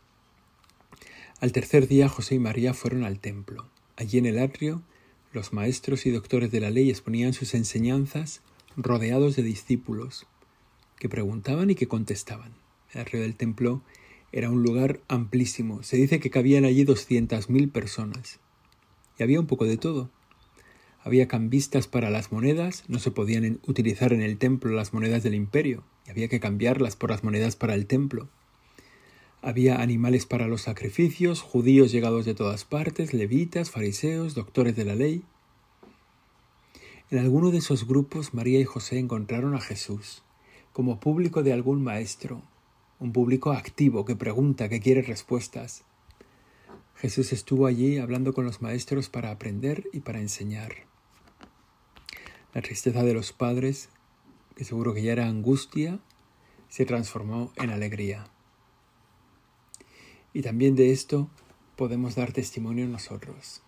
Al 1.40 1.52
tercer 1.52 1.86
día 1.86 2.08
José 2.08 2.36
y 2.36 2.38
María 2.38 2.72
fueron 2.72 3.04
al 3.04 3.20
templo. 3.20 3.68
Allí 3.96 4.16
en 4.16 4.26
el 4.26 4.38
atrio, 4.38 4.82
los 5.32 5.52
maestros 5.52 6.06
y 6.06 6.10
doctores 6.10 6.50
de 6.50 6.60
la 6.60 6.70
ley 6.70 6.90
exponían 6.90 7.32
sus 7.32 7.54
enseñanzas 7.54 8.42
rodeados 8.76 9.36
de 9.36 9.42
discípulos, 9.42 10.26
que 10.98 11.08
preguntaban 11.08 11.70
y 11.70 11.74
que 11.74 11.88
contestaban. 11.88 12.52
El 12.92 13.00
atrio 13.02 13.20
del 13.20 13.36
templo 13.36 13.82
era 14.32 14.50
un 14.50 14.62
lugar 14.62 15.00
amplísimo. 15.08 15.82
Se 15.82 15.96
dice 15.96 16.20
que 16.20 16.30
cabían 16.30 16.64
allí 16.64 16.84
doscientas 16.84 17.48
mil 17.48 17.68
personas. 17.68 18.40
Y 19.18 19.22
había 19.22 19.40
un 19.40 19.46
poco 19.46 19.64
de 19.64 19.76
todo. 19.76 20.10
Había 21.02 21.28
cambistas 21.28 21.86
para 21.86 22.10
las 22.10 22.32
monedas, 22.32 22.84
no 22.88 22.98
se 22.98 23.10
podían 23.10 23.60
utilizar 23.66 24.12
en 24.12 24.22
el 24.22 24.38
templo 24.38 24.72
las 24.72 24.92
monedas 24.92 25.22
del 25.22 25.34
imperio, 25.34 25.84
y 26.06 26.10
había 26.10 26.28
que 26.28 26.40
cambiarlas 26.40 26.96
por 26.96 27.10
las 27.10 27.22
monedas 27.22 27.54
para 27.54 27.74
el 27.74 27.86
templo. 27.86 28.28
Había 29.42 29.80
animales 29.80 30.26
para 30.26 30.48
los 30.48 30.62
sacrificios, 30.62 31.40
judíos 31.40 31.92
llegados 31.92 32.24
de 32.24 32.34
todas 32.34 32.64
partes, 32.64 33.14
levitas, 33.14 33.70
fariseos, 33.70 34.34
doctores 34.34 34.74
de 34.76 34.84
la 34.84 34.94
ley. 34.94 35.24
En 37.10 37.18
alguno 37.18 37.50
de 37.50 37.58
esos 37.58 37.86
grupos 37.86 38.34
María 38.34 38.58
y 38.58 38.64
José 38.64 38.98
encontraron 38.98 39.54
a 39.54 39.60
Jesús, 39.60 40.24
como 40.72 40.98
público 40.98 41.42
de 41.42 41.52
algún 41.52 41.84
maestro, 41.84 42.42
un 42.98 43.12
público 43.12 43.52
activo 43.52 44.04
que 44.04 44.16
pregunta, 44.16 44.68
que 44.68 44.80
quiere 44.80 45.02
respuestas. 45.02 45.84
Jesús 46.96 47.32
estuvo 47.32 47.66
allí 47.66 47.98
hablando 47.98 48.32
con 48.32 48.44
los 48.44 48.62
maestros 48.62 49.08
para 49.08 49.30
aprender 49.30 49.84
y 49.92 50.00
para 50.00 50.20
enseñar. 50.20 50.72
La 52.54 52.62
tristeza 52.62 53.04
de 53.04 53.12
los 53.12 53.32
padres, 53.32 53.90
que 54.56 54.64
seguro 54.64 54.94
que 54.94 55.02
ya 55.02 55.12
era 55.12 55.28
angustia, 55.28 56.00
se 56.68 56.86
transformó 56.86 57.52
en 57.56 57.70
alegría. 57.70 58.30
Y 60.36 60.42
también 60.42 60.76
de 60.76 60.92
esto 60.92 61.30
podemos 61.76 62.14
dar 62.14 62.30
testimonio 62.30 62.86
nosotros. 62.86 63.62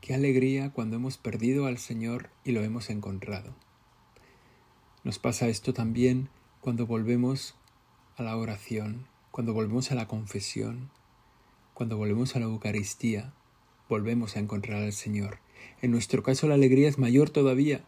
Qué 0.00 0.14
alegría 0.14 0.70
cuando 0.70 0.96
hemos 0.96 1.18
perdido 1.18 1.66
al 1.66 1.76
Señor 1.76 2.30
y 2.42 2.52
lo 2.52 2.62
hemos 2.64 2.88
encontrado. 2.88 3.54
Nos 5.04 5.18
pasa 5.18 5.48
esto 5.48 5.74
también 5.74 6.30
cuando 6.62 6.86
volvemos 6.86 7.54
a 8.16 8.22
la 8.22 8.34
oración, 8.38 9.08
cuando 9.30 9.52
volvemos 9.52 9.92
a 9.92 9.94
la 9.94 10.08
confesión, 10.08 10.88
cuando 11.74 11.98
volvemos 11.98 12.34
a 12.34 12.38
la 12.38 12.46
Eucaristía, 12.46 13.34
volvemos 13.86 14.36
a 14.36 14.40
encontrar 14.40 14.82
al 14.82 14.94
Señor. 14.94 15.40
En 15.82 15.90
nuestro 15.90 16.22
caso 16.22 16.48
la 16.48 16.54
alegría 16.54 16.88
es 16.88 16.96
mayor 16.96 17.28
todavía, 17.28 17.84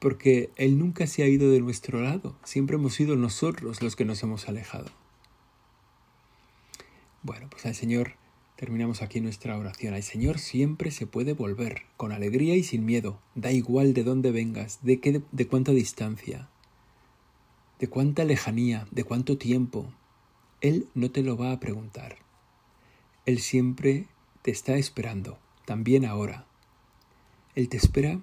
porque 0.00 0.50
Él 0.56 0.78
nunca 0.78 1.06
se 1.06 1.22
ha 1.22 1.28
ido 1.28 1.50
de 1.50 1.62
nuestro 1.62 2.02
lado, 2.02 2.36
siempre 2.44 2.76
hemos 2.76 2.92
sido 2.92 3.16
nosotros 3.16 3.80
los 3.80 3.96
que 3.96 4.04
nos 4.04 4.22
hemos 4.22 4.50
alejado. 4.50 4.90
Bueno, 7.26 7.48
pues 7.50 7.66
al 7.66 7.74
Señor 7.74 8.12
Terminamos 8.56 9.02
aquí 9.02 9.20
nuestra 9.20 9.58
oración. 9.58 9.92
Al 9.92 10.02
Señor 10.02 10.38
siempre 10.38 10.90
se 10.90 11.06
puede 11.06 11.34
volver, 11.34 11.82
con 11.98 12.10
alegría 12.10 12.56
y 12.56 12.62
sin 12.62 12.86
miedo. 12.86 13.20
Da 13.34 13.52
igual 13.52 13.92
de 13.92 14.02
dónde 14.02 14.30
vengas, 14.30 14.78
de, 14.82 14.98
qué, 14.98 15.20
de 15.30 15.46
cuánta 15.46 15.72
distancia, 15.72 16.48
de 17.78 17.88
cuánta 17.88 18.24
lejanía, 18.24 18.88
de 18.90 19.04
cuánto 19.04 19.36
tiempo. 19.36 19.92
Él 20.62 20.88
no 20.94 21.10
te 21.10 21.22
lo 21.22 21.36
va 21.36 21.52
a 21.52 21.60
preguntar. 21.60 22.16
Él 23.26 23.40
siempre 23.40 24.06
te 24.40 24.52
está 24.52 24.76
esperando, 24.76 25.38
también 25.66 26.06
ahora. 26.06 26.46
Él 27.56 27.68
te 27.68 27.76
espera 27.76 28.20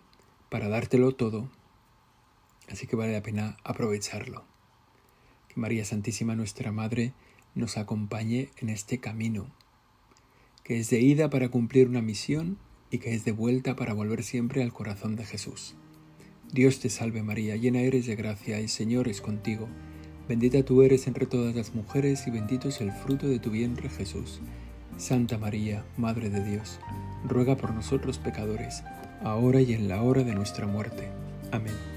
para 0.49 0.67
dártelo 0.67 1.11
todo, 1.11 1.47
así 2.69 2.87
que 2.87 2.95
vale 2.95 3.13
la 3.13 3.21
pena 3.21 3.57
aprovecharlo. 3.63 4.45
Que 5.49 5.59
María 5.59 5.85
Santísima, 5.85 6.35
nuestra 6.35 6.71
Madre, 6.71 7.13
nos 7.55 7.77
acompañe 7.77 8.49
en 8.57 8.69
este 8.69 8.99
camino 8.99 9.47
que 10.63 10.79
es 10.79 10.89
de 10.89 11.01
ida 11.01 11.29
para 11.29 11.49
cumplir 11.49 11.87
una 11.87 12.01
misión 12.01 12.57
y 12.89 12.99
que 12.99 13.13
es 13.13 13.25
de 13.25 13.31
vuelta 13.31 13.75
para 13.75 13.93
volver 13.93 14.23
siempre 14.23 14.63
al 14.63 14.71
corazón 14.71 15.15
de 15.15 15.25
Jesús. 15.25 15.75
Dios 16.51 16.79
te 16.79 16.89
salve 16.89 17.21
María, 17.21 17.55
llena 17.55 17.81
eres 17.81 18.05
de 18.05 18.15
gracia, 18.15 18.59
el 18.59 18.69
Señor 18.69 19.07
es 19.07 19.19
contigo. 19.19 19.67
Bendita 20.29 20.63
tú 20.63 20.81
eres 20.81 21.07
entre 21.07 21.25
todas 21.25 21.53
las 21.55 21.75
mujeres 21.75 22.27
y 22.27 22.31
bendito 22.31 22.69
es 22.69 22.79
el 22.79 22.91
fruto 22.91 23.27
de 23.27 23.39
tu 23.39 23.49
vientre 23.49 23.89
Jesús. 23.89 24.39
Santa 24.97 25.37
María, 25.37 25.83
Madre 25.97 26.29
de 26.29 26.43
Dios, 26.43 26.79
ruega 27.27 27.57
por 27.57 27.73
nosotros 27.73 28.19
pecadores, 28.19 28.83
ahora 29.23 29.59
y 29.59 29.73
en 29.73 29.87
la 29.87 30.01
hora 30.01 30.23
de 30.23 30.35
nuestra 30.35 30.67
muerte. 30.67 31.09
Amén. 31.51 31.92